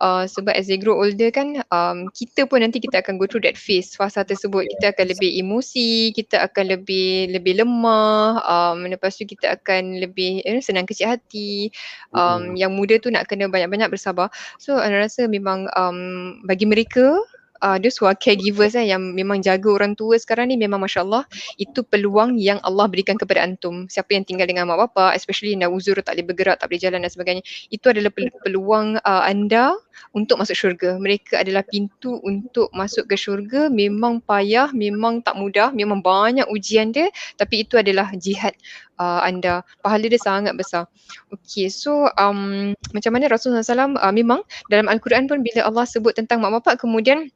[0.00, 3.42] uh, sebab as they grow older kan um, kita pun nanti kita akan go through
[3.44, 9.14] that phase fasa tersebut kita akan lebih emosi kita akan lebih lebih lemah um, lepas
[9.18, 11.70] tu kita akan lebih you know, senang kecil hati
[12.14, 12.58] um, mm.
[12.58, 17.18] yang muda tu nak kena banyak-banyak bersabar so saya rasa memang um, bagi mereka
[17.62, 21.02] uh, those who are caregivers eh, yang memang jaga orang tua sekarang ni memang Masya
[21.04, 21.24] Allah
[21.58, 23.86] itu peluang yang Allah berikan kepada antum.
[23.90, 26.80] Siapa yang tinggal dengan mak bapak especially yang dah uzur tak boleh bergerak, tak boleh
[26.80, 27.42] jalan dan sebagainya.
[27.70, 29.74] Itu adalah peluang uh, anda
[30.14, 30.96] untuk masuk syurga.
[30.98, 33.66] Mereka adalah pintu untuk masuk ke syurga.
[33.68, 38.54] Memang payah, memang tak mudah, memang banyak ujian dia tapi itu adalah jihad
[38.98, 39.62] uh, anda.
[39.82, 40.86] Pahala dia sangat besar.
[41.32, 46.14] Okay so um, macam mana Rasulullah SAW uh, memang dalam Al-Quran pun bila Allah sebut
[46.14, 47.30] tentang mak bapak kemudian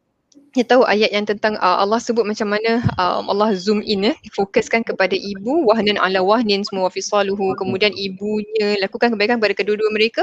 [0.53, 4.17] kita tahu ayat yang tentang uh, Allah sebut macam mana uh, Allah zoom in eh,
[4.37, 10.21] fokuskan kepada ibu wahnan ala wahnin semua fisaluhu kemudian ibunya lakukan kebaikan kepada kedua-dua mereka.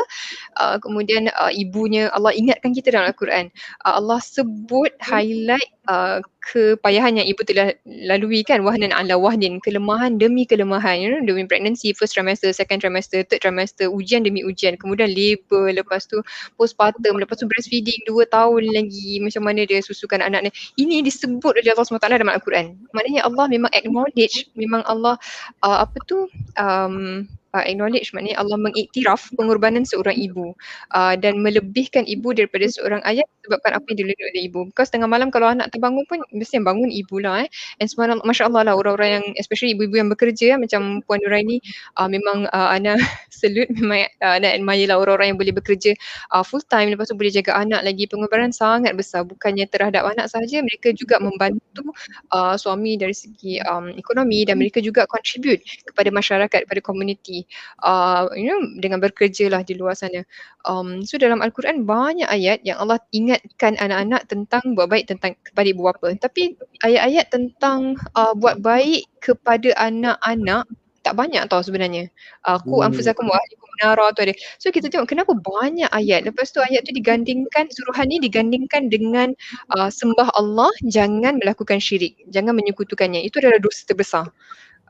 [0.61, 3.49] Uh, kemudian uh, ibunya Allah ingatkan kita dalam Al-Quran.
[3.81, 10.15] Uh, Allah sebut highlight uh, kepayahan yang ibu telah lalui kan wahnan ala wahnin kelemahan
[10.15, 14.79] demi kelemahan you know during pregnancy first trimester second trimester third trimester ujian demi ujian
[14.79, 16.23] kemudian labor lepas tu
[16.55, 20.49] postpartum lepas tu breastfeeding dua tahun lagi macam mana dia susukan anak ni.
[20.81, 22.77] Ini disebut oleh Allah SWT dalam Al-Quran.
[22.95, 25.17] Maknanya Allah memang acknowledge memang Allah
[25.61, 26.29] uh, apa tu
[26.59, 30.53] um, uh, acknowledge maknanya Allah mengiktiraf pengorbanan seorang ibu
[30.93, 34.59] uh, dan melebihkan ibu daripada seorang ayah sebabkan apa yang dilalui oleh ibu.
[34.69, 37.49] Because tengah malam kalau anak terbangun pun mesti yang bangun ibu lah eh.
[37.81, 41.57] And sebenarnya Masya Allah lah orang-orang yang especially ibu-ibu yang bekerja eh, macam Puan Nuraini
[41.97, 42.93] uh, memang uh, Ana
[43.39, 45.97] salute memang uh, admire lah orang-orang yang boleh bekerja
[46.35, 48.05] uh, full time lepas tu boleh jaga anak lagi.
[48.05, 51.89] Pengorbanan sangat besar bukannya terhadap anak sahaja mereka juga membantu
[52.33, 57.45] uh, suami dari segi um, ekonomi dan mereka juga contribute kepada masyarakat, kepada komuniti
[57.85, 60.25] uh, you know dengan bekerja lah di luar sana.
[60.67, 65.67] Um, so dalam Al-Quran banyak ayat yang Allah ingatkan anak-anak tentang buat baik tentang kepada
[65.69, 66.11] ibu bapa.
[66.17, 70.65] Tapi ayat-ayat tentang uh, buat baik kepada anak-anak
[71.09, 72.11] tak banyak tau sebenarnya.
[72.45, 74.35] Aku uh, anfusakum wa ahlikum nara tu ada.
[74.59, 76.27] So kita tengok kenapa banyak ayat.
[76.27, 79.31] Lepas tu ayat tu digandingkan suruhan ni digandingkan dengan
[79.73, 83.23] uh, sembah Allah jangan melakukan syirik, jangan menyekutukannya.
[83.23, 84.27] Itu adalah dosa terbesar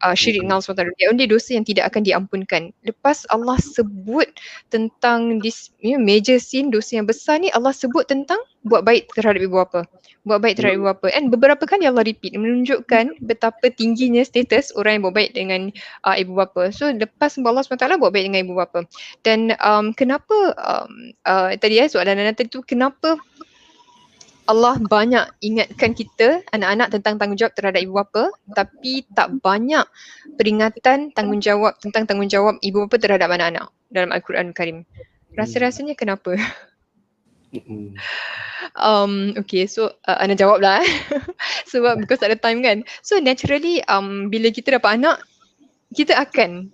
[0.04, 0.98] uh, syirik dengan Allah SWT.
[1.00, 2.62] Dia only dosa yang tidak akan diampunkan.
[2.84, 4.28] Lepas Allah sebut
[4.74, 9.12] tentang this you know, major sin, dosa yang besar ni Allah sebut tentang buat baik
[9.16, 9.88] terhadap ibu bapa.
[10.28, 11.08] Buat baik terhadap ibu bapa.
[11.16, 15.72] And beberapa kali Allah repeat menunjukkan betapa tingginya status orang yang buat baik dengan
[16.04, 16.72] uh, ibu bapa.
[16.76, 18.84] So lepas Allah SWT buat baik dengan ibu bapa.
[19.24, 23.16] Dan um, kenapa um, uh, tadi ya soalan Nana tadi tu kenapa
[24.50, 29.86] Allah banyak ingatkan kita anak-anak tentang tanggungjawab terhadap ibu bapa tapi tak banyak
[30.42, 34.90] peringatan tanggungjawab tentang tanggungjawab ibu bapa terhadap anak-anak dalam Al-Quran Karim.
[35.38, 36.34] Rasa-rasanya kenapa?
[38.78, 40.90] um, okay, so uh, Ana jawab lah eh.
[41.72, 42.82] Sebab because ada time kan.
[43.06, 45.22] So naturally um, bila kita dapat anak,
[45.94, 46.74] kita akan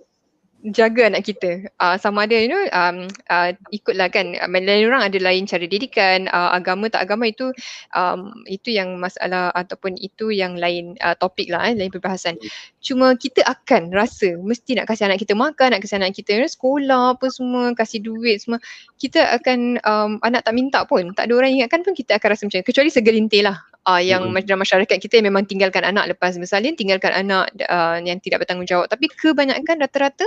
[0.74, 1.70] jaga anak kita.
[1.78, 6.26] Uh, sama ada you know um, uh, ikutlah kan lain orang ada lain cara didikan
[6.32, 7.54] uh, agama tak agama itu
[7.94, 12.34] um, itu yang masalah ataupun itu yang lain uh, topik lah eh, lain perbahasan.
[12.82, 16.42] Cuma kita akan rasa mesti nak kasih anak kita makan nak kasih anak kita you
[16.42, 18.58] know, sekolah apa semua kasih duit semua
[18.98, 22.42] kita akan um, anak tak minta pun tak ada orang ingatkan pun kita akan rasa
[22.48, 24.44] macam kecuali segelintir lah uh, yang mm-hmm.
[24.44, 28.90] dalam masyarakat kita yang memang tinggalkan anak lepas bersalin tinggalkan anak uh, yang tidak bertanggungjawab
[28.90, 30.26] tapi kebanyakan rata-rata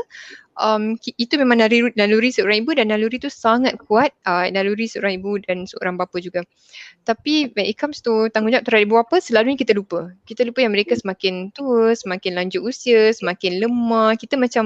[0.59, 5.17] um, itu memang naluri, naluri seorang ibu dan naluri itu sangat kuat uh, naluri seorang
[5.17, 6.43] ibu dan seorang bapa juga.
[7.07, 10.11] Tapi when it comes to tanggungjawab terhadap ibu bapa selalunya kita lupa.
[10.27, 14.19] Kita lupa yang mereka semakin tua semakin lanjut usia semakin lemah.
[14.19, 14.65] Kita macam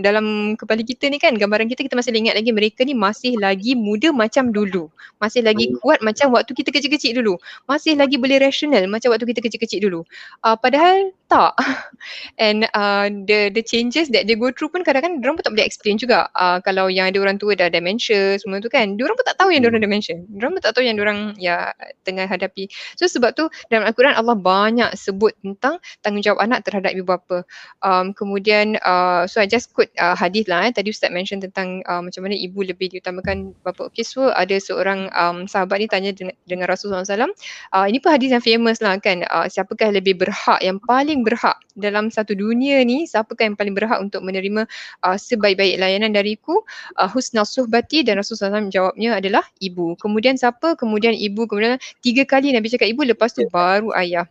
[0.00, 3.74] dalam kepala kita ni kan gambaran kita kita masih ingat lagi mereka ni masih lagi
[3.74, 4.88] muda macam dulu.
[5.18, 7.36] Masih lagi kuat macam waktu kita kecil-kecil dulu.
[7.66, 10.00] Masih lagi boleh rational macam waktu kita kecil-kecil dulu.
[10.46, 11.52] Uh, padahal tak.
[12.44, 15.64] And uh, the the changes that they go through pun kadang-kadang diorang pun tak boleh
[15.64, 16.28] explain juga.
[16.36, 19.48] Uh, kalau yang ada orang tua dah dementia semua tu kan, diorang pun tak tahu
[19.56, 20.20] yang diorang dementia.
[20.28, 21.72] Diorang pun tak tahu yang diorang ya
[22.04, 22.68] tengah hadapi.
[23.00, 27.48] So sebab tu dalam Al-Quran Allah banyak sebut tentang tanggungjawab anak terhadap ibu bapa.
[27.80, 30.76] Um, kemudian uh, so I just quote uh, hadis lah eh.
[30.76, 33.88] Tadi Ustaz mention tentang uh, macam mana ibu lebih diutamakan bapa.
[33.88, 37.32] Okay so ada seorang um, sahabat ni tanya dengan, dengan Rasulullah SAW.
[37.72, 41.56] Uh, ini pun hadis yang famous lah kan uh, siapakah lebih berhak yang paling berhak
[41.74, 44.66] dalam satu dunia ni siapakah yang paling berhak untuk menerima
[45.02, 46.62] uh, sebaik-baik layanan dariku
[47.00, 49.96] uh, husnul suhbati dan Rasulullah SAW jawabnya adalah ibu.
[49.98, 50.76] Kemudian siapa?
[50.78, 51.46] Kemudian ibu.
[51.48, 54.28] Kemudian tiga kali Nabi cakap ibu lepas tu baru ayah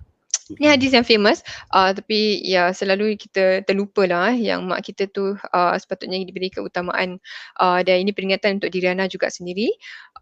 [0.60, 1.40] Ni hadis yang famous.
[1.72, 6.52] Uh, tapi ya selalu kita terlupa lah eh, yang mak kita tu uh, sepatutnya diberi
[6.52, 7.22] keutamaan
[7.64, 9.72] uh, dan ini peringatan untuk diri Ana juga sendiri.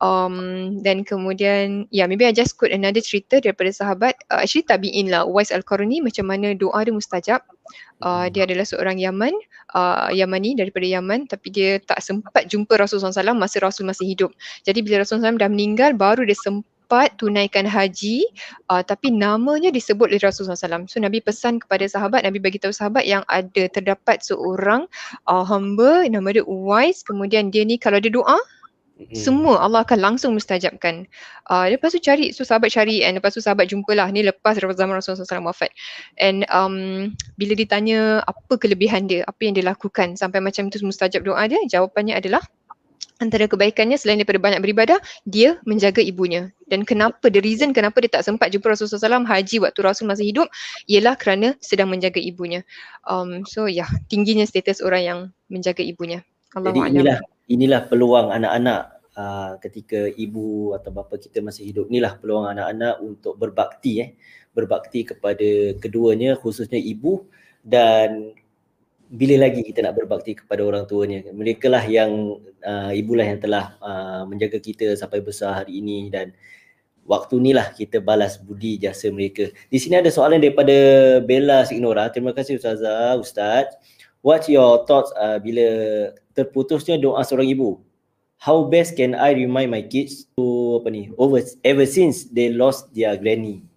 [0.02, 4.18] Um, dan kemudian ya yeah, maybe I just quote another cerita daripada sahabat.
[4.30, 5.26] Uh, actually tabi'in lah.
[5.26, 7.42] Uwais Al-Qarni macam mana doa dia mustajab.
[8.02, 9.32] Uh, dia adalah seorang Yaman
[9.78, 14.32] uh, Yamani daripada Yaman tapi dia tak sempat jumpa Rasulullah SAW masa Rasul masih hidup.
[14.68, 18.28] Jadi bila Rasulullah SAW dah meninggal baru dia sempat dapat tunaikan haji
[18.68, 20.92] uh, tapi namanya disebut oleh Rasulullah SAW.
[20.92, 24.92] So Nabi pesan kepada sahabat, Nabi bagi tahu sahabat yang ada terdapat seorang
[25.24, 29.16] uh, hamba nama dia Uwais kemudian dia ni kalau dia doa hmm.
[29.16, 31.08] semua Allah akan langsung mustajabkan.
[31.48, 35.00] Uh, lepas tu cari, so sahabat cari and lepas tu sahabat jumpalah ni lepas zaman
[35.00, 35.72] Rasulullah SAW wafat.
[36.20, 41.24] And um, bila ditanya apa kelebihan dia, apa yang dia lakukan sampai macam tu mustajab
[41.24, 42.44] doa dia, jawapannya adalah
[43.22, 44.97] antara kebaikannya selain daripada banyak beribadah,
[45.30, 46.49] dia menjaga ibunya.
[46.66, 50.26] Dan kenapa, the reason kenapa dia tak sempat jumpa Rasulullah SAW haji waktu Rasul masih
[50.34, 50.49] hidup,
[50.89, 52.66] ialah kerana sedang menjaga ibunya.
[53.06, 55.20] Um, so ya, yeah, tingginya status orang yang
[55.54, 56.26] menjaga ibunya.
[56.58, 58.82] Allah Jadi inilah, inilah peluang anak-anak
[59.16, 61.86] uh, ketika ibu atau bapa kita masih hidup.
[61.93, 64.02] Inilah peluang anak-anak untuk berbakti.
[64.02, 64.10] Eh.
[64.52, 67.24] Berbakti kepada keduanya, khususnya ibu
[67.64, 68.36] dan
[69.12, 71.20] bila lagi kita nak berbakti kepada orang tuanya?
[71.36, 76.32] Mereka lah yang uh, ibulah yang telah uh, menjaga kita sampai besar hari ini dan
[77.03, 79.51] waktu ni lah kita balas budi jasa mereka.
[79.68, 80.72] Di sini ada soalan daripada
[81.20, 82.07] Bella Signora.
[82.07, 83.20] Terima kasih Ustazah.
[83.20, 83.76] Ustaz
[84.24, 85.68] what's your thoughts uh, bila
[86.32, 87.84] terputusnya doa seorang ibu?
[88.41, 92.89] How best can I remind my kids to apa ni over ever since they lost
[92.95, 93.68] their granny?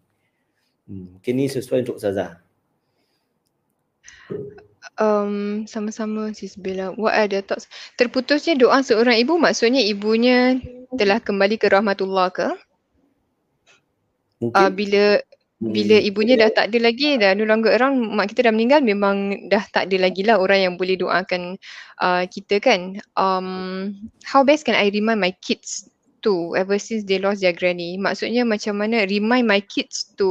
[0.86, 2.38] Hmm, mungkin ni sesuai untuk Ustazah
[4.98, 6.94] um, sama-sama Sis Bella.
[6.94, 7.70] What are the thoughts?
[7.98, 10.58] Terputusnya doa seorang ibu maksudnya ibunya
[10.94, 12.48] telah kembali ke rahmatullah ke?
[14.42, 14.58] Mungkin.
[14.58, 15.04] Uh, bila
[15.64, 16.08] bila hmm.
[16.10, 19.64] ibunya dah tak ada lagi dah no longer around mak kita dah meninggal memang dah
[19.72, 21.56] tak ada lagi lah orang yang boleh doakan
[22.04, 23.94] uh, kita kan um,
[24.26, 25.88] how best can I remind my kids
[26.26, 30.28] to ever since they lost their granny maksudnya macam mana remind my kids to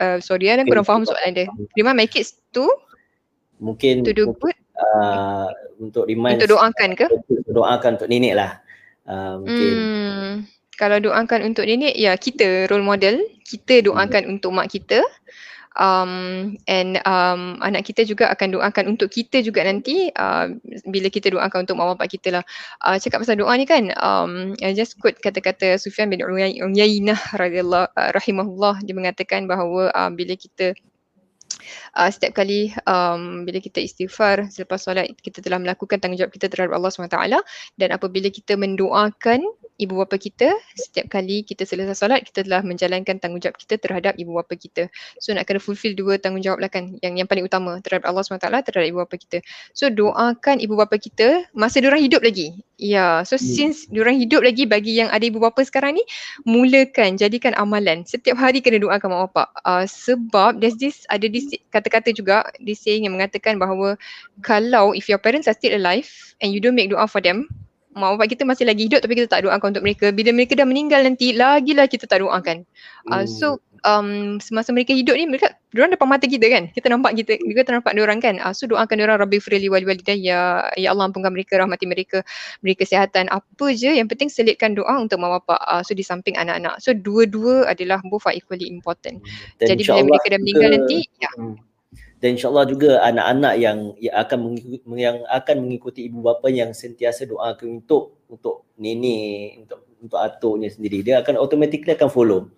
[0.00, 2.64] uh, sorry ya, kurang faham soalan dia remind my kids to
[3.58, 7.06] mungkin to do good uh, untuk remind untuk doakan ke?
[7.10, 8.50] untuk doakan untuk nenek lah.
[9.08, 9.72] Uh, mungkin.
[9.72, 10.32] Hmm,
[10.76, 13.18] kalau doakan untuk nenek ya kita role model.
[13.42, 14.32] Kita doakan hmm.
[14.36, 15.00] untuk mak kita.
[15.78, 20.50] Um, and um, anak kita juga akan doakan untuk kita juga nanti uh,
[20.90, 22.44] bila kita doakan untuk mak bapak kita lah.
[22.82, 27.94] Uh, cakap pasal doa ni kan um, I just quote kata-kata Sufyan bin Uyainah radhiyallahu
[27.94, 28.82] uh, rahimahullah.
[28.82, 30.74] Dia mengatakan bahawa uh, bila kita
[31.96, 36.76] uh, setiap kali um, bila kita istighfar selepas solat kita telah melakukan tanggungjawab kita terhadap
[36.76, 37.18] Allah SWT
[37.76, 39.44] dan apabila kita mendoakan
[39.78, 44.34] ibu bapa kita setiap kali kita selesai solat kita telah menjalankan tanggungjawab kita terhadap ibu
[44.34, 44.90] bapa kita
[45.22, 48.42] so nak kena fulfill dua tanggungjawab lah kan yang yang paling utama terhadap Allah SWT
[48.42, 49.38] terhadap ibu bapa kita
[49.70, 53.14] so doakan ibu bapa kita masa diorang hidup lagi ya yeah.
[53.22, 53.46] so hmm.
[53.46, 56.02] since diorang hidup lagi bagi yang ada ibu bapa sekarang ni
[56.42, 61.46] mulakan jadikan amalan setiap hari kena doakan mak bapak uh, sebab there's this ada this
[61.70, 63.94] kata-kata juga this saying yang mengatakan bahawa
[64.42, 66.10] kalau if your parents are still alive
[66.42, 67.46] and you don't make doa for them
[67.98, 70.14] mak bapak kita masih lagi hidup tapi kita tak doakan untuk mereka.
[70.14, 72.62] Bila mereka dah meninggal nanti lagilah kita tak doakan.
[73.10, 76.70] Uh, so um, semasa mereka hidup ni mereka diorang depan mata kita kan?
[76.70, 78.38] Kita nampak kita kita nampak diorang kan?
[78.38, 82.22] Uh, so doakan diorang rabbi firli wali walidah ya ya Allah ampunkan mereka rahmati mereka
[82.62, 83.26] mereka kesihatan.
[83.28, 86.78] Apa je yang penting selitkan doa untuk mak bapak uh, so di samping anak-anak.
[86.78, 89.20] So dua-dua adalah both are equally important.
[89.58, 91.30] Dan jadi bila mereka dah meninggal nanti ya.
[91.34, 91.67] Hmm
[92.18, 97.30] dan insyaallah juga anak-anak yang yang akan mengikuti yang akan mengikuti ibu bapa yang sentiasa
[97.30, 101.06] doakan untuk untuk nenek untuk untuk atuknya sendiri.
[101.06, 102.50] Dia akan automatically akan follow.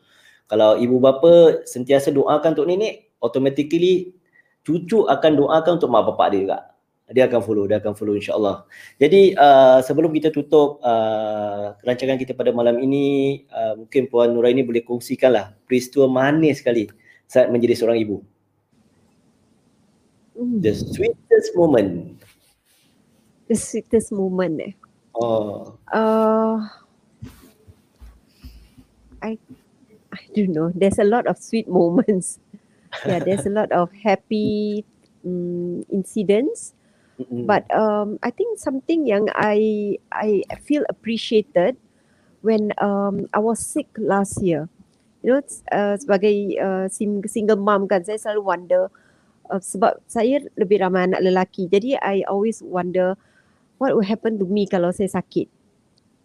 [0.48, 4.16] Kalau ibu bapa sentiasa doakan untuk nenek automatically
[4.64, 6.58] cucu akan doakan untuk mak bapak dia juga.
[7.10, 8.64] Dia akan follow dia akan follow insyaallah.
[8.96, 14.64] Jadi uh, sebelum kita tutup uh, rancangan kita pada malam ini uh, mungkin puan Nuraini
[14.64, 16.88] boleh kongsikanlah peristiwa manis sekali
[17.28, 18.24] saat menjadi seorang ibu
[20.40, 22.16] The sweetest moment.
[23.44, 24.72] The sweetest moment eh.
[25.12, 25.76] Oh.
[25.92, 26.64] Uh,
[29.20, 29.36] I
[30.08, 30.72] I don't know.
[30.72, 32.40] There's a lot of sweet moments.
[33.04, 34.88] yeah, there's a lot of happy
[35.28, 36.72] um, incidents.
[37.20, 37.44] Mm-hmm.
[37.44, 41.76] But um, I think something yang I I feel appreciated
[42.40, 44.72] when um, I was sick last year.
[45.20, 46.88] You know, uh, sebagai uh,
[47.28, 48.88] single mom kan, saya selalu wonder
[49.50, 51.66] uh, sebab saya lebih ramai anak lelaki.
[51.66, 53.18] Jadi I always wonder
[53.82, 55.50] what will happen to me kalau saya sakit.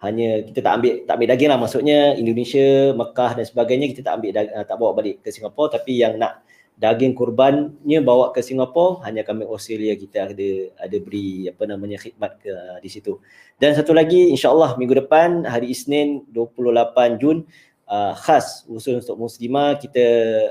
[0.05, 1.59] hanya kita tak ambil tak ambil daging lah.
[1.61, 6.01] Maksudnya Indonesia, Mekah dan sebagainya kita tak ambil uh, tak bawa balik ke Singapura tapi
[6.01, 6.44] yang nak
[6.75, 12.43] daging kurbannya bawa ke Singapura hanya kami Australia kita ada ada beri apa namanya khidmat
[12.43, 13.23] ke uh, di situ.
[13.63, 17.47] Dan satu lagi insyaallah minggu depan hari Isnin 28 Jun
[17.87, 20.05] uh, khas khusus untuk muslimah kita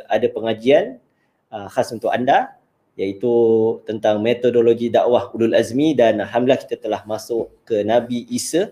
[0.07, 1.03] ada pengajian
[1.51, 2.55] uh, khas untuk anda
[2.95, 3.33] iaitu
[3.89, 8.71] tentang metodologi dakwah ulul azmi dan alhamdulillah kita telah masuk ke Nabi Isa.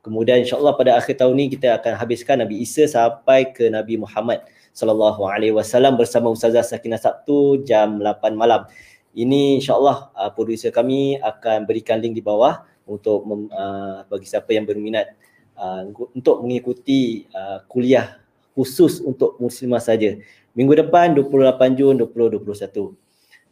[0.00, 4.44] Kemudian insyaallah pada akhir tahun ni kita akan habiskan Nabi Isa sampai ke Nabi Muhammad
[4.80, 8.64] sallallahu alaihi wasallam bersama Ustazah Sakinah Sabtu jam 8 malam.
[9.12, 14.48] Ini insyaallah uh, producer kami akan berikan link di bawah untuk mem, uh, bagi siapa
[14.56, 15.12] yang berminat
[15.60, 15.84] uh,
[16.16, 18.16] untuk mengikuti uh, kuliah
[18.56, 20.16] khusus untuk muslimah saja.
[20.56, 22.96] Minggu depan 28 Jun 2021.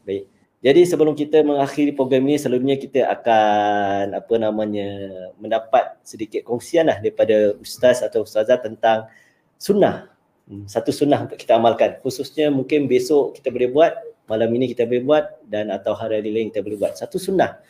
[0.09, 0.25] Baik.
[0.59, 4.91] Jadi sebelum kita mengakhiri program ini selalunya kita akan apa namanya
[5.39, 9.07] mendapat sedikit kongsian lah daripada ustaz atau ustazah tentang
[9.55, 10.18] sunnah
[10.65, 12.01] satu sunnah untuk kita amalkan.
[12.01, 13.93] Khususnya mungkin besok kita boleh buat
[14.29, 16.93] malam ini kita boleh buat dan atau hari-hari lain kita boleh buat.
[16.97, 17.61] Satu sunnah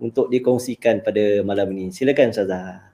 [0.00, 1.92] untuk dikongsikan pada malam ini.
[1.92, 2.88] Silakan Ustazah.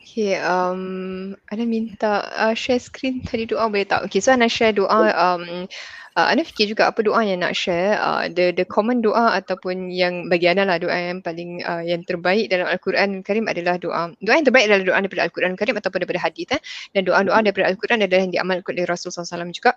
[0.00, 3.20] Okay, um, Ana minta uh, share screen.
[3.20, 4.08] Tadi doa boleh tak?
[4.08, 5.68] Okay, so Ana share doa um,
[6.16, 8.00] uh, Ana fikir juga apa doa yang nak share?
[8.00, 12.02] Uh, the the common doa ataupun yang bagi Ana lah doa yang paling uh, yang
[12.02, 14.10] terbaik dalam Al-Quran Karim adalah doa.
[14.18, 16.60] Doa yang terbaik adalah doa daripada Al-Quran Karim ataupun daripada hadis eh.
[16.96, 19.76] Dan doa-doa daripada Al-Quran adalah yang diamalkan oleh Rasulullah SAW juga.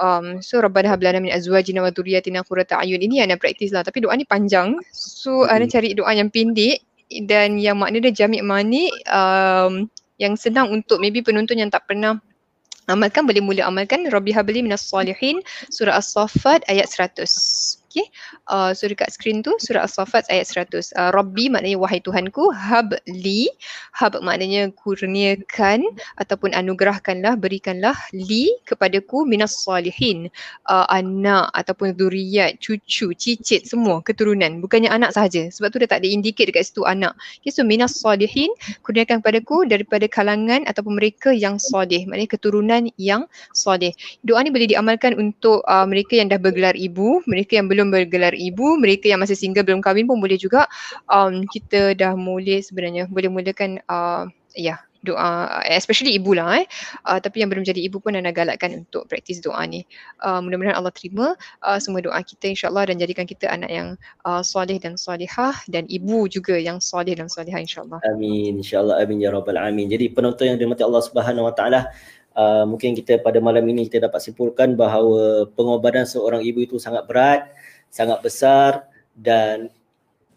[0.00, 2.98] Um, so Rabbana hablana min azwajina wa dhurriyyatina qurrata ayun.
[3.04, 4.80] Ini Ana praktis lah tapi doa ni panjang.
[4.90, 6.80] So Ana cari doa yang pendek
[7.28, 12.16] dan yang makna dia jamik mani um, yang senang untuk maybe penonton yang tak pernah
[12.88, 14.08] amalkan boleh mula amalkan.
[14.08, 15.40] Rabbi habli minas salihin.
[15.70, 18.10] Surah as-saffat ayat 100 Okay.
[18.50, 20.90] Uh, so dekat screen tu surah As-Saffat ayat 100.
[20.98, 23.46] Uh, Rabbi maknanya wahai Tuhanku, hab li.
[23.94, 25.86] Hab maknanya kurniakan
[26.18, 30.26] ataupun anugerahkanlah, berikanlah li kepadaku minas salihin.
[30.66, 34.58] Uh, anak ataupun zuriat, cucu, cicit semua keturunan.
[34.58, 35.46] Bukannya anak sahaja.
[35.54, 37.14] Sebab tu dia tak ada indicate dekat situ anak.
[37.46, 38.50] Okay, so minas salihin
[38.82, 42.10] kurniakan kepadaku daripada kalangan ataupun mereka yang salih.
[42.10, 43.94] Maknanya keturunan yang salih.
[44.26, 48.08] Doa ni boleh diamalkan untuk uh, mereka yang dah bergelar ibu, mereka yang belum belum
[48.08, 50.64] bergelar ibu, mereka yang masih single belum kahwin pun boleh juga.
[51.12, 54.24] Um, kita dah mula sebenarnya boleh mulakan uh,
[54.56, 56.66] ya yeah, doa especially ibu lah eh.
[57.04, 59.84] Uh, tapi yang belum jadi ibu pun anda galakkan untuk praktis doa ni.
[60.24, 63.88] Uh, mudah-mudahan Allah terima uh, semua doa kita insyaallah dan jadikan kita anak yang
[64.24, 68.00] uh, soleh dan solehah dan ibu juga yang soleh dan solehah insyaallah.
[68.08, 69.04] Amin insyaallah.
[69.04, 69.92] Amin ya rabbal alamin.
[69.92, 71.92] Jadi penonton yang dirahmati Allah Subhanahu wa taala
[72.34, 77.06] uh, mungkin kita pada malam ini kita dapat simpulkan bahawa pengorbanan seorang ibu itu sangat
[77.06, 77.50] berat
[77.94, 79.70] sangat besar dan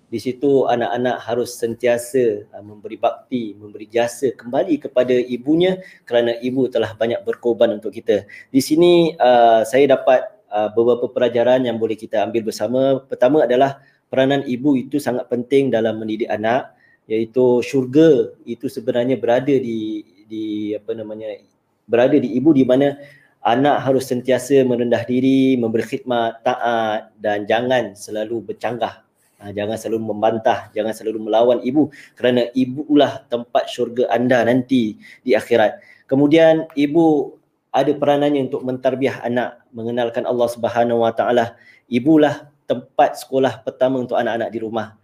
[0.08, 6.70] di situ anak-anak harus sentiasa uh, memberi bakti, memberi jasa kembali kepada ibunya kerana ibu
[6.72, 8.24] telah banyak berkorban untuk kita.
[8.54, 13.04] Di sini uh, saya dapat uh, beberapa pelajaran yang boleh kita ambil bersama.
[13.04, 16.72] Pertama adalah peranan ibu itu sangat penting dalam mendidik anak
[17.08, 21.40] iaitu syurga itu sebenarnya berada di di apa namanya
[21.88, 23.00] berada di ibu di mana
[23.48, 29.08] anak harus sentiasa merendah diri, memberi khidmat, taat dan jangan selalu bercanggah.
[29.38, 35.32] Ha, jangan selalu membantah, jangan selalu melawan ibu kerana ibulah tempat syurga anda nanti di
[35.38, 35.80] akhirat.
[36.10, 37.38] Kemudian ibu
[37.72, 41.54] ada peranannya untuk mentarbiah anak, mengenalkan Allah Subhanahu Wa Taala.
[41.88, 44.98] Ibulah tempat sekolah pertama untuk anak-anak di rumah.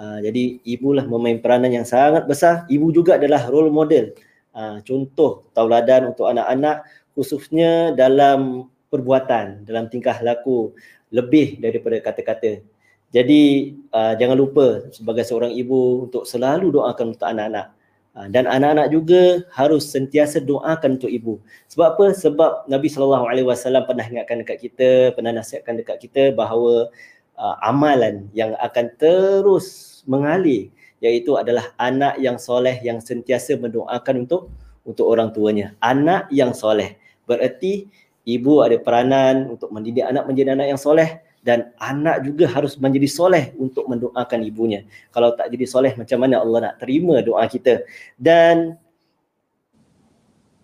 [0.00, 2.64] Uh, jadi ibulah memain peranan yang sangat besar.
[2.70, 4.16] Ibu juga adalah role model.
[4.50, 6.82] Uh, contoh tauladan untuk anak-anak
[7.14, 10.74] khususnya dalam perbuatan, dalam tingkah laku
[11.14, 12.62] lebih daripada kata-kata.
[13.10, 17.74] Jadi uh, jangan lupa sebagai seorang ibu untuk selalu doakan untuk anak-anak.
[18.10, 21.38] Uh, dan anak-anak juga harus sentiasa doakan untuk ibu.
[21.70, 22.06] Sebab apa?
[22.14, 26.90] Sebab Nabi sallallahu alaihi wasallam pernah ingatkan dekat kita, pernah nasihatkan dekat kita bahawa
[27.34, 34.52] uh, amalan yang akan terus mengalir iaitu adalah anak yang soleh yang sentiasa mendoakan untuk
[34.84, 35.76] untuk orang tuanya.
[35.82, 36.96] Anak yang soleh.
[37.28, 37.86] Bererti
[38.26, 43.08] ibu ada peranan untuk mendidik anak menjadi anak yang soleh dan anak juga harus menjadi
[43.08, 44.84] soleh untuk mendoakan ibunya.
[45.08, 47.80] Kalau tak jadi soleh macam mana Allah nak terima doa kita?
[48.20, 48.76] Dan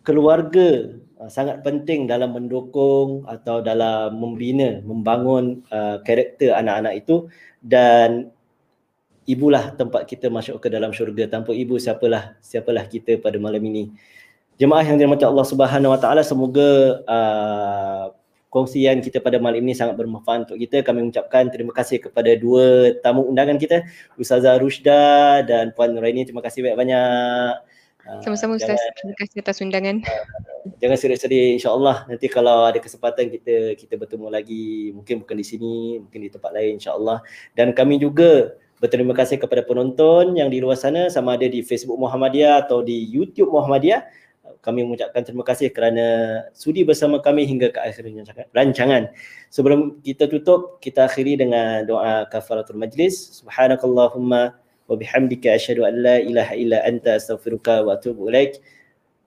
[0.04, 7.26] keluarga uh, sangat penting dalam mendukung atau dalam membina, membangun uh, karakter anak-anak itu
[7.64, 8.30] dan
[9.26, 11.26] ibulah tempat kita masuk ke dalam syurga.
[11.26, 13.92] Tanpa ibu siapalah siapalah kita pada malam ini.
[14.56, 18.04] Jemaah yang dirahmati Allah Subhanahu Wa Taala semoga uh,
[18.48, 20.80] kongsian kita pada malam ini sangat bermanfaat untuk kita.
[20.80, 23.84] Kami mengucapkan terima kasih kepada dua tamu undangan kita,
[24.16, 26.24] Ustazah Rushda dan Puan Nuraini.
[26.24, 27.52] Terima kasih banyak-banyak.
[28.06, 28.78] Ah, Sama-sama Ustaz.
[28.96, 30.00] Terima kasih atas undangan.
[30.06, 32.06] Uh, jangan sedih-sedih insya-Allah.
[32.08, 36.54] Nanti kalau ada kesempatan kita kita bertemu lagi, mungkin bukan di sini, mungkin di tempat
[36.54, 37.20] lain insya-Allah.
[37.52, 41.96] Dan kami juga berterima kasih kepada penonton yang di luar sana sama ada di Facebook
[41.96, 44.04] Muhammadiyah atau di YouTube Muhammadiyah
[44.66, 46.06] kami mengucapkan terima kasih kerana
[46.50, 48.02] sudi bersama kami hingga ke akhir
[48.50, 49.10] rancangan.
[49.50, 53.42] Sebelum kita tutup, kita akhiri dengan doa kafaratul majlis.
[53.42, 58.58] Subhanakallahumma wa bihamdika asyhadu an la ilaha illa anta astaghfiruka wa atubu ilaik.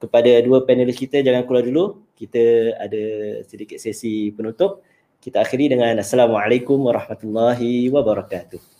[0.00, 2.04] Kepada dua panelis kita jangan keluar dulu.
[2.16, 3.02] Kita ada
[3.48, 4.84] sedikit sesi penutup.
[5.20, 8.79] Kita akhiri dengan assalamualaikum warahmatullahi wabarakatuh.